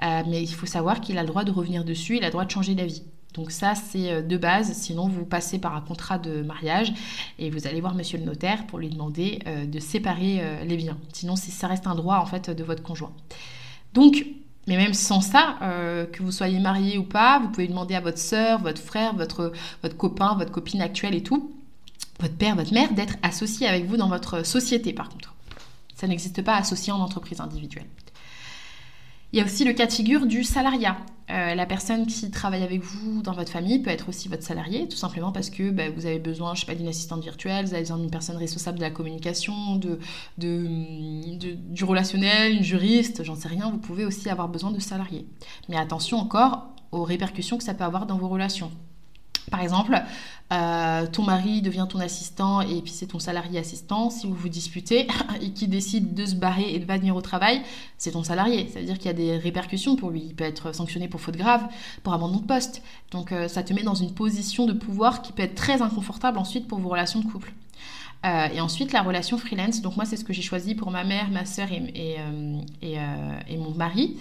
mais 0.00 0.42
il 0.42 0.52
faut 0.52 0.66
savoir 0.66 1.00
qu'il 1.00 1.16
a 1.16 1.22
le 1.22 1.28
droit 1.28 1.44
de 1.44 1.52
revenir 1.52 1.84
dessus, 1.84 2.16
il 2.16 2.24
a 2.24 2.26
le 2.26 2.32
droit 2.32 2.44
de 2.44 2.50
changer 2.50 2.74
d'avis. 2.74 3.04
Donc 3.34 3.50
ça, 3.50 3.74
c'est 3.74 4.12
euh, 4.12 4.22
de 4.22 4.36
base. 4.36 4.72
Sinon, 4.72 5.08
vous 5.08 5.24
passez 5.24 5.58
par 5.58 5.74
un 5.74 5.80
contrat 5.80 6.18
de 6.18 6.42
mariage 6.42 6.92
et 7.38 7.50
vous 7.50 7.66
allez 7.66 7.80
voir 7.80 7.94
monsieur 7.94 8.18
le 8.18 8.24
notaire 8.24 8.66
pour 8.66 8.78
lui 8.78 8.90
demander 8.90 9.40
euh, 9.46 9.64
de 9.64 9.78
séparer 9.78 10.40
euh, 10.40 10.64
les 10.64 10.76
biens. 10.76 10.98
Sinon, 11.12 11.36
ça 11.36 11.66
reste 11.66 11.86
un 11.86 11.94
droit 11.94 12.16
en 12.16 12.26
fait 12.26 12.50
de 12.50 12.64
votre 12.64 12.82
conjoint. 12.82 13.12
Donc, 13.94 14.26
mais 14.68 14.76
même 14.76 14.94
sans 14.94 15.20
ça, 15.20 15.56
que 16.12 16.22
vous 16.22 16.30
soyez 16.30 16.60
marié 16.60 16.96
ou 16.96 17.02
pas, 17.02 17.40
vous 17.40 17.48
pouvez 17.48 17.66
demander 17.66 17.96
à 17.96 18.00
votre 18.00 18.18
soeur, 18.18 18.60
votre 18.60 18.80
frère, 18.80 19.12
votre, 19.12 19.52
votre 19.82 19.96
copain, 19.96 20.36
votre 20.36 20.52
copine 20.52 20.80
actuelle 20.80 21.16
et 21.16 21.22
tout, 21.24 21.52
votre 22.20 22.36
père, 22.36 22.54
votre 22.54 22.72
mère, 22.72 22.92
d'être 22.92 23.16
associé 23.24 23.66
avec 23.66 23.86
vous 23.86 23.96
dans 23.96 24.08
votre 24.08 24.46
société 24.46 24.92
par 24.92 25.08
contre. 25.08 25.34
Ça 25.96 26.06
n'existe 26.06 26.42
pas 26.42 26.54
associé 26.54 26.92
en 26.92 27.00
entreprise 27.00 27.40
individuelle. 27.40 27.86
Il 29.32 29.38
y 29.38 29.42
a 29.42 29.44
aussi 29.46 29.64
le 29.64 29.72
cas 29.72 29.86
de 29.86 29.92
figure 29.92 30.26
du 30.26 30.44
salariat. 30.44 30.98
Euh, 31.30 31.54
la 31.54 31.64
personne 31.64 32.06
qui 32.06 32.30
travaille 32.30 32.62
avec 32.62 32.82
vous 32.82 33.22
dans 33.22 33.32
votre 33.32 33.50
famille 33.50 33.78
peut 33.78 33.88
être 33.88 34.10
aussi 34.10 34.28
votre 34.28 34.42
salarié, 34.42 34.86
tout 34.88 34.98
simplement 34.98 35.32
parce 35.32 35.48
que 35.48 35.70
bah, 35.70 35.84
vous 35.88 36.04
avez 36.04 36.18
besoin, 36.18 36.52
pas, 36.66 36.74
d'une 36.74 36.88
assistante 36.88 37.22
virtuelle, 37.22 37.64
vous 37.64 37.72
avez 37.72 37.82
besoin 37.82 37.96
d'une 37.96 38.10
personne 38.10 38.36
responsable 38.36 38.76
de 38.76 38.82
la 38.82 38.90
communication, 38.90 39.76
de, 39.76 39.98
du 40.36 41.84
relationnel, 41.84 42.56
une 42.56 42.62
juriste, 42.62 43.24
j'en 43.24 43.34
sais 43.34 43.48
rien. 43.48 43.70
Vous 43.70 43.78
pouvez 43.78 44.04
aussi 44.04 44.28
avoir 44.28 44.48
besoin 44.48 44.70
de 44.70 44.80
salariés. 44.80 45.26
Mais 45.70 45.78
attention 45.78 46.18
encore 46.18 46.68
aux 46.90 47.04
répercussions 47.04 47.56
que 47.56 47.64
ça 47.64 47.72
peut 47.72 47.84
avoir 47.84 48.04
dans 48.04 48.18
vos 48.18 48.28
relations. 48.28 48.70
Par 49.52 49.60
exemple, 49.60 50.02
euh, 50.50 51.06
ton 51.06 51.24
mari 51.24 51.60
devient 51.60 51.86
ton 51.86 52.00
assistant 52.00 52.62
et 52.62 52.80
puis 52.80 52.90
c'est 52.90 53.06
ton 53.06 53.18
salarié 53.18 53.58
assistant. 53.58 54.08
Si 54.08 54.26
vous 54.26 54.34
vous 54.34 54.48
disputez 54.48 55.06
et 55.42 55.50
qu'il 55.50 55.68
décide 55.68 56.14
de 56.14 56.24
se 56.24 56.34
barrer 56.34 56.74
et 56.74 56.78
de 56.78 56.86
pas 56.86 56.96
venir 56.96 57.14
au 57.14 57.20
travail, 57.20 57.60
c'est 57.98 58.12
ton 58.12 58.24
salarié. 58.24 58.70
Ça 58.72 58.80
veut 58.80 58.86
dire 58.86 58.96
qu'il 58.96 59.06
y 59.06 59.10
a 59.10 59.12
des 59.12 59.36
répercussions 59.36 59.94
pour 59.94 60.10
lui. 60.10 60.22
Il 60.24 60.34
peut 60.34 60.44
être 60.44 60.74
sanctionné 60.74 61.06
pour 61.06 61.20
faute 61.20 61.36
grave, 61.36 61.68
pour 62.02 62.14
abandon 62.14 62.38
de 62.38 62.46
poste. 62.46 62.82
Donc 63.10 63.30
euh, 63.30 63.46
ça 63.46 63.62
te 63.62 63.74
met 63.74 63.82
dans 63.82 63.94
une 63.94 64.14
position 64.14 64.64
de 64.64 64.72
pouvoir 64.72 65.20
qui 65.20 65.32
peut 65.32 65.42
être 65.42 65.54
très 65.54 65.82
inconfortable 65.82 66.38
ensuite 66.38 66.66
pour 66.66 66.78
vos 66.78 66.88
relations 66.88 67.20
de 67.20 67.26
couple. 67.26 67.52
Euh, 68.24 68.48
et 68.54 68.60
ensuite, 68.60 68.92
la 68.92 69.02
relation 69.02 69.36
freelance. 69.36 69.82
Donc 69.82 69.96
moi, 69.96 70.04
c'est 70.04 70.16
ce 70.16 70.24
que 70.24 70.32
j'ai 70.32 70.42
choisi 70.42 70.74
pour 70.74 70.90
ma 70.90 71.02
mère, 71.02 71.30
ma 71.30 71.44
soeur 71.44 71.72
et, 71.72 71.82
et, 71.94 72.16
euh, 72.20 72.60
euh, 72.84 73.40
et, 73.48 73.56
mon 73.56 73.72
mari. 73.72 74.16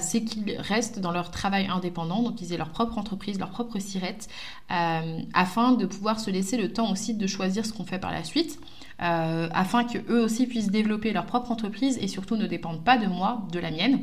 c'est 0.00 0.24
qu'ils 0.24 0.56
restent 0.58 0.98
dans 0.98 1.12
leur 1.12 1.30
travail 1.30 1.68
indépendant, 1.68 2.22
donc 2.22 2.40
ils 2.40 2.52
aient 2.52 2.56
leur 2.56 2.70
propre 2.70 2.98
entreprise, 2.98 3.38
leur 3.38 3.50
propre 3.50 3.78
sirette, 3.78 4.28
afin 4.68 5.72
de 5.72 5.86
pouvoir 5.86 6.18
se 6.18 6.30
laisser 6.30 6.56
le 6.56 6.72
temps 6.72 6.90
aussi 6.90 7.14
de 7.14 7.26
choisir 7.26 7.64
ce 7.64 7.72
qu'on 7.72 7.84
fait 7.84 8.00
par 8.00 8.10
la 8.10 8.24
suite. 8.24 8.58
afin 8.98 9.84
qu'eux 9.84 10.24
aussi 10.24 10.46
puissent 10.46 10.70
développer 10.70 11.12
leur 11.12 11.26
propre 11.26 11.52
entreprise 11.52 11.98
et 12.00 12.08
surtout 12.08 12.36
ne 12.36 12.46
dépendent 12.46 12.82
pas 12.84 12.98
de 12.98 13.06
moi, 13.06 13.46
de 13.52 13.60
la 13.60 13.70
mienne. 13.70 14.00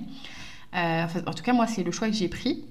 en 0.74 1.34
tout 1.36 1.44
cas, 1.44 1.54
moi, 1.54 1.68
c'est 1.68 1.84
le 1.84 1.92
choix 1.92 2.08
que 2.08 2.16
j'ai 2.16 2.30
pris. 2.30 2.64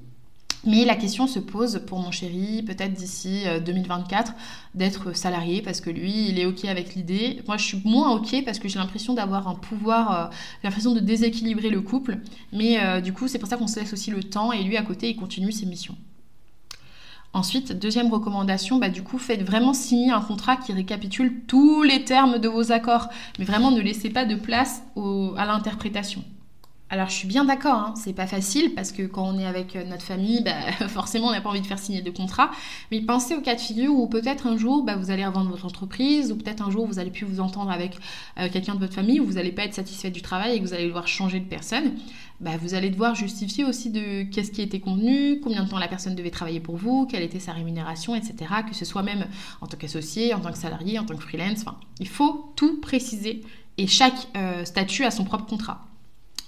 Mais 0.65 0.85
la 0.85 0.95
question 0.95 1.27
se 1.27 1.41
pose 1.41 1.83
pour 1.87 1.99
mon 1.99 2.13
chéri, 2.13 2.63
peut-être 2.63 2.95
d'ici 2.95 3.45
2024, 3.65 4.31
euh, 4.31 4.35
d'être 4.75 5.13
salarié 5.17 5.61
parce 5.61 5.81
que 5.81 5.91
lui, 5.91 6.29
il 6.29 6.39
est 6.39 6.47
OK 6.47 6.65
avec 6.67 6.95
l'idée. 6.95 7.43
Moi, 7.49 7.57
je 7.57 7.65
suis 7.65 7.83
moins 7.85 8.13
OK 8.13 8.45
parce 8.45 8.61
que 8.61 8.69
j'ai 8.69 8.79
l'impression 8.79 9.13
d'avoir 9.13 9.49
un 9.49 9.57
pouvoir, 9.57 10.13
euh, 10.13 10.27
l'impression 10.63 10.95
de 10.95 11.01
déséquilibrer 11.01 11.69
le 11.69 11.81
couple. 11.81 12.19
Mais 12.53 12.81
euh, 12.81 13.01
du 13.01 13.13
coup, 13.13 13.27
c'est 13.27 13.41
pour 13.41 13.49
ça 13.49 13.57
qu'on 13.57 13.67
se 13.67 13.81
laisse 13.81 13.93
aussi 13.93 14.13
le 14.13 14.23
temps 14.23 14.53
et 14.53 14.63
lui, 14.63 14.77
à 14.77 14.83
côté, 14.83 15.11
il 15.11 15.17
continue 15.17 15.51
ses 15.51 15.67
missions. 15.67 15.97
Ensuite, 17.35 17.73
deuxième 17.73 18.13
recommandation, 18.13 18.79
bah, 18.79 18.89
du 18.89 19.03
coup, 19.03 19.19
faites 19.19 19.43
vraiment 19.43 19.73
signer 19.73 20.13
un 20.13 20.21
contrat 20.21 20.57
qui 20.57 20.73
récapitule 20.73 21.41
tous 21.49 21.83
les 21.83 22.05
termes 22.05 22.39
de 22.39 22.47
vos 22.47 22.71
accords. 22.71 23.09
Mais 23.41 23.45
vraiment, 23.45 23.73
ne 23.73 23.81
laissez 23.81 24.11
pas 24.11 24.27
de 24.27 24.37
place 24.37 24.83
à 24.97 25.47
l'interprétation. 25.47 26.23
Alors 26.93 27.09
je 27.09 27.15
suis 27.15 27.27
bien 27.27 27.47
d'accord, 27.47 27.79
hein, 27.79 27.95
c'est 27.97 28.13
pas 28.13 28.27
facile 28.27 28.75
parce 28.75 28.93
que 28.93 29.05
quand 29.05 29.27
on 29.27 29.39
est 29.39 29.47
avec 29.47 29.77
euh, 29.77 29.85
notre 29.87 30.03
famille, 30.03 30.43
bah, 30.43 30.73
forcément 30.89 31.29
on 31.29 31.31
n'a 31.31 31.41
pas 31.41 31.49
envie 31.49 31.63
de 31.63 31.67
faire 31.67 31.79
signer 31.79 32.03
de 32.03 32.11
contrat. 32.11 32.51
Mais 32.91 33.01
pensez 33.01 33.35
au 33.35 33.41
cas 33.41 33.55
de 33.55 33.61
figure 33.61 33.95
où 33.95 34.07
peut-être 34.09 34.47
un 34.47 34.59
jour 34.59 34.85
bah, 34.85 34.97
vous 34.97 35.11
allez 35.11 35.25
revendre 35.25 35.49
votre 35.49 35.65
entreprise 35.65 36.31
ou 36.31 36.37
peut-être 36.37 36.61
un 36.61 36.71
jour 36.71 36.87
vous 36.87 36.99
allez 36.99 37.11
plus 37.11 37.25
vous 37.25 37.41
entendre 37.41 37.71
avec 37.71 37.97
euh, 38.39 38.51
quelqu'un 38.53 38.75
de 38.75 38.81
votre 38.81 38.93
famille 38.93 39.21
ou 39.21 39.25
vous 39.25 39.33
n'allez 39.33 39.53
pas 39.53 39.65
être 39.65 39.73
satisfait 39.73 40.11
du 40.11 40.21
travail 40.21 40.55
et 40.55 40.61
que 40.61 40.67
vous 40.67 40.75
allez 40.75 40.85
devoir 40.85 41.09
changer 41.09 41.41
de 41.41 41.47
personne. 41.47 41.95
Bah, 42.43 42.59
vous 42.61 42.75
allez 42.75 42.91
devoir 42.91 43.15
justifier 43.15 43.65
aussi 43.65 43.89
de 43.89 44.25
qu'est-ce 44.25 44.51
qui 44.51 44.61
était 44.61 44.81
contenu, 44.81 45.41
combien 45.41 45.65
de 45.65 45.71
temps 45.71 45.79
la 45.79 45.89
personne 45.89 46.15
devait 46.15 46.29
travailler 46.29 46.61
pour 46.61 46.77
vous, 46.77 47.07
quelle 47.07 47.23
était 47.23 47.41
sa 47.41 47.53
rémunération, 47.53 48.15
etc. 48.15 48.35
Que 48.69 48.75
ce 48.75 48.85
soit 48.85 49.03
même 49.03 49.25
en 49.63 49.67
tant 49.67 49.79
qu'associé, 49.79 50.35
en 50.35 50.41
tant 50.41 50.53
que 50.53 50.59
salarié, 50.59 50.99
en 50.99 51.07
tant 51.07 51.17
que 51.17 51.23
freelance. 51.23 51.63
Enfin, 51.63 51.77
il 52.01 52.09
faut 52.09 52.53
tout 52.55 52.83
préciser 52.83 53.41
et 53.79 53.87
chaque 53.87 54.29
euh, 54.37 54.67
statut 54.67 55.07
a 55.07 55.11
son 55.11 55.25
propre 55.25 55.47
contrat. 55.47 55.87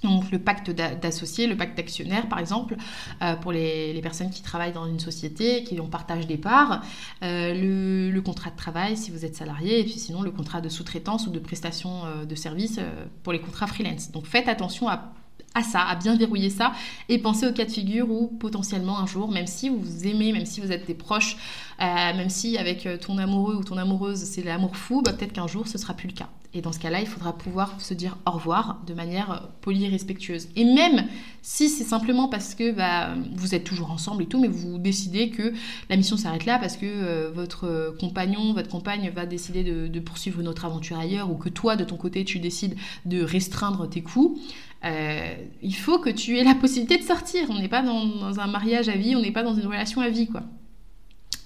Donc 0.04 0.30
le 0.30 0.38
pacte 0.38 0.70
d'associés, 0.70 1.46
le 1.46 1.56
pacte 1.56 1.76
d'actionnaires 1.76 2.28
par 2.28 2.38
exemple, 2.38 2.76
euh, 3.22 3.34
pour 3.36 3.52
les, 3.52 3.98
personnes 4.02 4.30
qui 4.30 4.42
travaillent 4.42 4.72
dans 4.72 4.86
une 4.86 5.00
société, 5.00 5.64
qui 5.64 5.80
ont 5.80 5.88
partage 5.88 6.26
des 6.26 6.36
parts, 6.36 6.82
euh, 7.22 8.10
le, 8.12 8.20
contrat 8.20 8.50
de 8.50 8.56
travail 8.56 8.96
si 8.96 9.10
vous 9.10 9.24
êtes 9.24 9.34
salarié, 9.34 9.80
et 9.80 9.84
puis 9.84 9.94
sinon 9.94 10.22
le 10.22 10.30
contrat 10.30 10.60
de 10.60 10.68
sous-traitance 10.68 11.26
ou 11.26 11.30
de 11.30 11.38
prestation 11.38 12.04
euh, 12.04 12.24
de 12.26 12.34
service 12.34 12.78
pour 13.22 13.32
les 13.32 13.40
contrats 13.40 13.66
freelance. 13.66 14.10
Donc 14.12 14.26
faites 14.26 14.48
attention 14.48 14.88
à 14.88 15.12
à 15.56 15.62
ça, 15.62 15.82
à 15.82 15.94
bien 15.94 16.16
verrouiller 16.16 16.50
ça 16.50 16.72
et 17.08 17.16
pensez 17.18 17.46
au 17.46 17.52
cas 17.52 17.64
de 17.64 17.70
figure 17.70 18.10
où 18.10 18.26
potentiellement 18.26 18.98
un 18.98 19.06
jour, 19.06 19.30
même 19.30 19.46
si 19.46 19.68
vous 19.68 19.78
vous 19.78 20.04
aimez, 20.04 20.32
même 20.32 20.46
si 20.46 20.60
vous 20.60 20.72
êtes 20.72 20.84
des 20.84 20.94
proches, 20.94 21.36
même 21.78 22.28
si 22.28 22.58
avec 22.58 22.88
ton 23.00 23.18
amoureux 23.18 23.54
ou 23.54 23.62
ton 23.62 23.76
amoureuse 23.76 24.18
c'est 24.18 24.42
l'amour 24.42 24.76
fou, 24.76 25.00
bah, 25.00 25.12
peut-être 25.12 25.32
qu'un 25.32 25.46
jour 25.46 25.68
ce 25.68 25.78
sera 25.78 25.94
plus 25.94 26.08
le 26.08 26.14
cas. 26.14 26.28
Et 26.56 26.60
dans 26.60 26.70
ce 26.70 26.78
cas-là, 26.78 27.00
il 27.00 27.06
faudra 27.06 27.36
pouvoir 27.36 27.80
se 27.80 27.94
dire 27.94 28.16
au 28.26 28.30
revoir 28.30 28.80
de 28.86 28.94
manière 28.94 29.30
euh, 29.32 29.46
polie 29.60 29.84
et 29.84 29.88
respectueuse. 29.88 30.48
Et 30.54 30.64
même 30.64 31.06
si 31.42 31.68
c'est 31.68 31.84
simplement 31.84 32.28
parce 32.28 32.54
que 32.54 32.70
bah, 32.70 33.14
vous 33.34 33.56
êtes 33.56 33.64
toujours 33.64 33.90
ensemble 33.90 34.22
et 34.22 34.26
tout, 34.26 34.40
mais 34.40 34.46
vous 34.46 34.78
décidez 34.78 35.30
que 35.30 35.52
la 35.90 35.96
mission 35.96 36.16
s'arrête 36.16 36.46
là 36.46 36.58
parce 36.60 36.76
que 36.76 36.86
euh, 36.86 37.30
votre 37.34 37.96
compagnon, 37.98 38.52
votre 38.52 38.68
compagne 38.68 39.10
va 39.10 39.26
décider 39.26 39.64
de, 39.64 40.00
poursuivre 40.00 40.40
une 40.40 40.48
autre 40.48 40.64
aventure 40.64 40.98
ailleurs 40.98 41.30
ou 41.30 41.34
que 41.34 41.48
toi, 41.48 41.74
de 41.74 41.84
ton 41.84 41.96
côté, 41.96 42.24
tu 42.24 42.38
décides 42.38 42.76
de 43.04 43.22
restreindre 43.22 43.88
tes 43.88 44.02
coûts, 44.02 44.38
euh, 44.84 45.34
il 45.62 45.74
faut 45.74 45.98
que 45.98 46.10
tu 46.10 46.38
aies 46.38 46.44
la 46.44 46.54
possibilité 46.54 46.98
de 46.98 47.02
sortir. 47.02 47.46
On 47.48 47.58
n'est 47.58 47.68
pas 47.68 47.82
dans, 47.82 48.04
dans, 48.04 48.38
un 48.38 48.46
mariage 48.46 48.88
à 48.88 48.96
vie, 48.96 49.16
on 49.16 49.22
n'est 49.22 49.32
pas 49.32 49.42
dans 49.42 49.54
une 49.54 49.66
relation 49.66 50.00
à 50.00 50.08
vie, 50.08 50.28
quoi. 50.28 50.42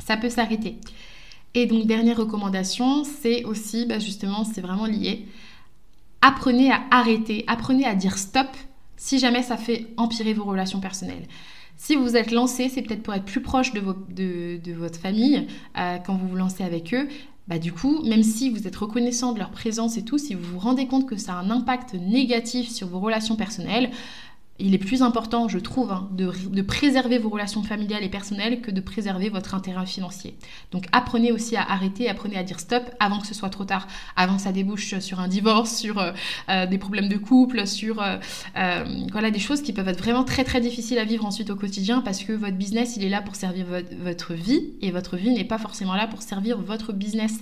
Ça 0.05 0.17
peut 0.17 0.31
s'arrêter. 0.31 0.77
Et 1.55 1.67
donc, 1.67 1.87
dernière 1.87 2.17
recommandation, 2.17 3.05
c'est 3.05 3.45
aussi, 3.45 3.87
bah, 3.87 3.99
justement, 3.99 4.45
c'est 4.45 4.61
vraiment 4.61 4.87
lié. 4.87 5.27
Apprenez 6.21 6.73
à 6.73 6.83
arrêter, 6.91 7.45
apprenez 7.47 7.85
à 7.85 7.95
dire 7.95 8.19
stop 8.19 8.49
si 8.97 9.19
jamais 9.19 9.43
ça 9.43 9.57
fait 9.57 9.87
empirer 9.97 10.35
vos 10.35 10.45
relations 10.45 10.81
personnelles. 10.81 11.27
Si 11.77 11.95
vous 11.95 12.17
êtes 12.17 12.33
lancé, 12.33 12.69
c'est 12.69 12.83
peut-être 12.83 13.05
pour 13.05 13.15
être 13.15 13.25
plus 13.25 13.41
proche 13.41 13.73
de, 13.73 13.81
votre 14.73 14.99
famille 14.99 15.47
euh, 15.79 15.99
quand 15.99 16.17
vous 16.17 16.29
vous 16.29 16.37
lancez 16.37 16.65
avec 16.65 16.93
eux. 16.93 17.09
Bah, 17.47 17.59
du 17.59 17.73
coup, 17.73 18.03
même 18.03 18.25
si 18.25 18.51
vous 18.51 18.67
êtes 18.67 18.77
reconnaissant 18.77 19.33
de 19.33 19.39
leur 19.39 19.51
présence 19.51 19.97
et 19.97 20.05
tout, 20.05 20.19
si 20.19 20.35
vous 20.35 20.43
vous 20.43 20.59
rendez 20.59 20.87
compte 20.87 21.09
que 21.09 21.17
ça 21.17 21.35
a 21.35 21.37
un 21.37 21.51
impact 21.51 21.95
négatif 21.95 22.69
sur 22.69 22.89
vos 22.89 23.01
relations 23.01 23.37
personnelles, 23.37 23.91
il 24.61 24.75
est 24.75 24.79
plus 24.79 25.03
important, 25.03 25.49
je 25.49 25.59
trouve, 25.59 25.93
hein, 25.93 26.09
de, 26.13 26.63
préserver 26.63 27.19
vos 27.19 27.29
relations 27.29 27.63
familiales 27.63 28.03
et 28.03 28.09
personnelles 28.09 28.61
que 28.61 28.71
de 28.71 28.81
préserver 28.81 29.29
votre 29.29 29.55
intérêt 29.55 29.87
financier. 29.87 30.37
Donc 30.73 30.87
apprenez 30.93 31.31
aussi 31.31 31.57
à 31.57 31.63
arrêter, 31.63 32.09
apprenez 32.09 32.37
à 32.37 32.43
dire 32.43 32.59
stop 32.59 32.83
avant 32.99 33.21
que 33.21 33.27
ce 33.27 33.35
soit 33.35 33.51
trop 33.51 33.65
tard, 33.65 33.87
avant 34.17 34.37
que 34.37 34.43
ça 34.43 34.53
débouche 34.53 34.99
sur 34.99 35.21
un 35.21 35.29
divorce, 35.29 35.77
sur 35.77 35.99
euh, 35.99 36.13
euh, 36.49 36.67
des 36.67 36.79
problèmes 36.79 37.09
de 37.09 37.17
couple, 37.17 37.67
sur 37.67 38.03
euh, 38.03 38.19
voilà, 39.13 39.31
des 39.31 39.39
choses 39.39 39.63
qui 39.63 39.73
peuvent 39.73 39.89
être 39.89 40.01
vraiment 40.03 40.25
très 40.25 40.43
très 40.43 40.61
difficiles 40.61 40.99
à 40.99 41.05
vivre 41.05 41.25
ensuite 41.25 41.51
au 41.51 41.57
quotidien 41.57 42.01
parce 42.01 42.25
que 42.25 42.33
votre 42.33 42.57
business, 42.57 42.97
il 42.97 43.05
est 43.05 43.09
là 43.09 43.23
pour 43.23 43.37
servir 43.37 43.67
votre, 44.03 44.35
vie 44.35 44.73
et 44.83 44.91
votre 44.91 45.17
vie 45.17 45.31
n'est 45.31 45.45
pas 45.45 45.59
forcément 45.59 45.95
là 45.95 46.07
pour 46.07 46.23
servir 46.23 46.61
votre 46.61 46.93
business. 46.93 47.41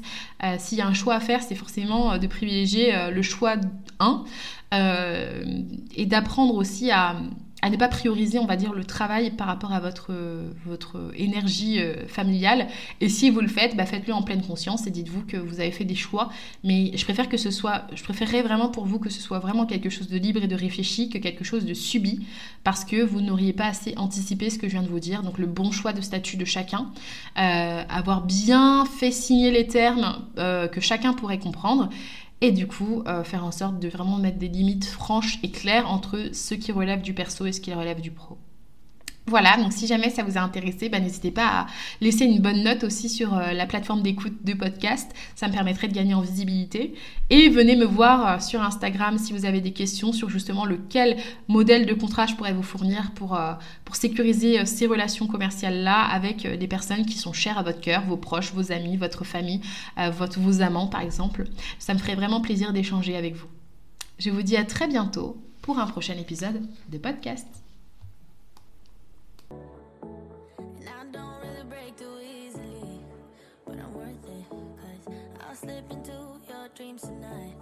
S'il 0.58 0.78
y 0.78 0.80
a 0.80 0.86
un 0.86 0.94
choix 0.94 1.14
à 1.14 1.20
faire, 1.20 1.42
c'est 1.42 1.54
forcément 1.54 2.18
de 2.18 2.26
privilégier 2.26 2.94
le 3.10 3.22
choix 3.22 3.56
1 4.00 4.24
euh, 4.65 4.65
et 4.72 6.06
d'apprendre 6.06 6.54
aussi 6.54 6.90
à, 6.90 7.16
à, 7.62 7.70
ne 7.70 7.76
pas 7.76 7.88
prioriser, 7.88 8.38
on 8.38 8.46
va 8.46 8.56
dire, 8.56 8.72
le 8.72 8.84
travail 8.84 9.30
par 9.30 9.46
rapport 9.46 9.72
à 9.72 9.80
votre, 9.80 10.12
votre 10.66 11.10
énergie 11.16 11.80
euh, 11.80 12.06
familiale. 12.06 12.68
Et 13.00 13.08
si 13.08 13.30
vous 13.30 13.40
le 13.40 13.48
faites, 13.48 13.76
bah 13.76 13.86
faites-le 13.86 14.12
en 14.12 14.22
pleine 14.22 14.42
conscience 14.42 14.86
et 14.86 14.90
dites-vous 14.90 15.22
que 15.22 15.36
vous 15.36 15.60
avez 15.60 15.70
fait 15.70 15.84
des 15.84 15.94
choix. 15.94 16.30
Mais 16.64 16.96
je 16.96 17.04
préfère 17.04 17.28
que 17.28 17.36
ce 17.36 17.50
soit, 17.50 17.86
je 17.94 18.02
préférerais 18.02 18.42
vraiment 18.42 18.68
pour 18.68 18.84
vous 18.84 18.98
que 18.98 19.08
ce 19.08 19.20
soit 19.20 19.38
vraiment 19.38 19.66
quelque 19.66 19.88
chose 19.88 20.08
de 20.08 20.18
libre 20.18 20.42
et 20.42 20.48
de 20.48 20.54
réfléchi 20.54 21.08
que 21.08 21.18
quelque 21.18 21.44
chose 21.44 21.64
de 21.64 21.74
subi, 21.74 22.26
parce 22.62 22.84
que 22.84 23.02
vous 23.02 23.20
n'auriez 23.20 23.52
pas 23.52 23.66
assez 23.66 23.94
anticipé 23.96 24.50
ce 24.50 24.58
que 24.58 24.68
je 24.68 24.72
viens 24.72 24.82
de 24.82 24.88
vous 24.88 25.00
dire. 25.00 25.22
Donc 25.22 25.38
le 25.38 25.46
bon 25.46 25.70
choix 25.70 25.92
de 25.92 26.00
statut 26.00 26.36
de 26.36 26.44
chacun, 26.44 26.90
euh, 27.38 27.82
avoir 27.88 28.22
bien 28.22 28.84
fait 28.84 29.10
signer 29.10 29.50
les 29.50 29.66
termes 29.66 30.24
que 30.36 30.80
chacun 30.80 31.14
pourrait 31.14 31.38
comprendre 31.38 31.88
et 32.40 32.52
du 32.52 32.66
coup 32.66 33.02
euh, 33.06 33.24
faire 33.24 33.44
en 33.44 33.52
sorte 33.52 33.78
de 33.78 33.88
vraiment 33.88 34.18
mettre 34.18 34.38
des 34.38 34.48
limites 34.48 34.84
franches 34.84 35.38
et 35.42 35.50
claires 35.50 35.90
entre 35.90 36.30
ce 36.32 36.54
qui 36.54 36.72
relève 36.72 37.02
du 37.02 37.14
perso 37.14 37.46
et 37.46 37.52
ce 37.52 37.60
qui 37.60 37.72
relève 37.72 38.00
du 38.00 38.10
pro. 38.10 38.38
Voilà, 39.28 39.56
donc 39.56 39.72
si 39.72 39.88
jamais 39.88 40.08
ça 40.08 40.22
vous 40.22 40.38
a 40.38 40.40
intéressé, 40.40 40.88
bah, 40.88 41.00
n'hésitez 41.00 41.32
pas 41.32 41.46
à 41.46 41.66
laisser 42.00 42.24
une 42.24 42.38
bonne 42.38 42.62
note 42.62 42.84
aussi 42.84 43.08
sur 43.08 43.34
euh, 43.34 43.50
la 43.52 43.66
plateforme 43.66 44.00
d'écoute 44.00 44.44
de 44.44 44.54
podcast. 44.54 45.10
Ça 45.34 45.48
me 45.48 45.52
permettrait 45.52 45.88
de 45.88 45.94
gagner 45.94 46.14
en 46.14 46.20
visibilité. 46.20 46.94
Et 47.28 47.48
venez 47.48 47.74
me 47.74 47.84
voir 47.84 48.28
euh, 48.28 48.38
sur 48.38 48.62
Instagram 48.62 49.18
si 49.18 49.32
vous 49.32 49.44
avez 49.44 49.60
des 49.60 49.72
questions 49.72 50.12
sur 50.12 50.30
justement 50.30 50.64
lequel 50.64 51.16
modèle 51.48 51.86
de 51.86 51.94
contrat 51.94 52.26
je 52.26 52.36
pourrais 52.36 52.52
vous 52.52 52.62
fournir 52.62 53.10
pour, 53.16 53.34
euh, 53.34 53.54
pour 53.84 53.96
sécuriser 53.96 54.64
ces 54.64 54.86
relations 54.86 55.26
commerciales-là 55.26 56.04
avec 56.04 56.46
des 56.46 56.68
personnes 56.68 57.04
qui 57.04 57.18
sont 57.18 57.32
chères 57.32 57.58
à 57.58 57.64
votre 57.64 57.80
cœur, 57.80 58.04
vos 58.06 58.16
proches, 58.16 58.52
vos 58.52 58.70
amis, 58.70 58.96
votre 58.96 59.24
famille, 59.24 59.60
votre, 60.12 60.38
vos 60.38 60.62
amants 60.62 60.86
par 60.86 61.00
exemple. 61.00 61.44
Ça 61.80 61.94
me 61.94 61.98
ferait 61.98 62.14
vraiment 62.14 62.40
plaisir 62.40 62.72
d'échanger 62.72 63.16
avec 63.16 63.34
vous. 63.34 63.48
Je 64.20 64.30
vous 64.30 64.42
dis 64.42 64.56
à 64.56 64.64
très 64.64 64.86
bientôt 64.86 65.36
pour 65.62 65.80
un 65.80 65.86
prochain 65.86 66.14
épisode 66.14 66.62
de 66.90 66.98
podcast. 66.98 67.65
Slip 75.66 75.90
into 75.90 76.12
your 76.48 76.68
dreams 76.76 77.02
tonight. 77.02 77.54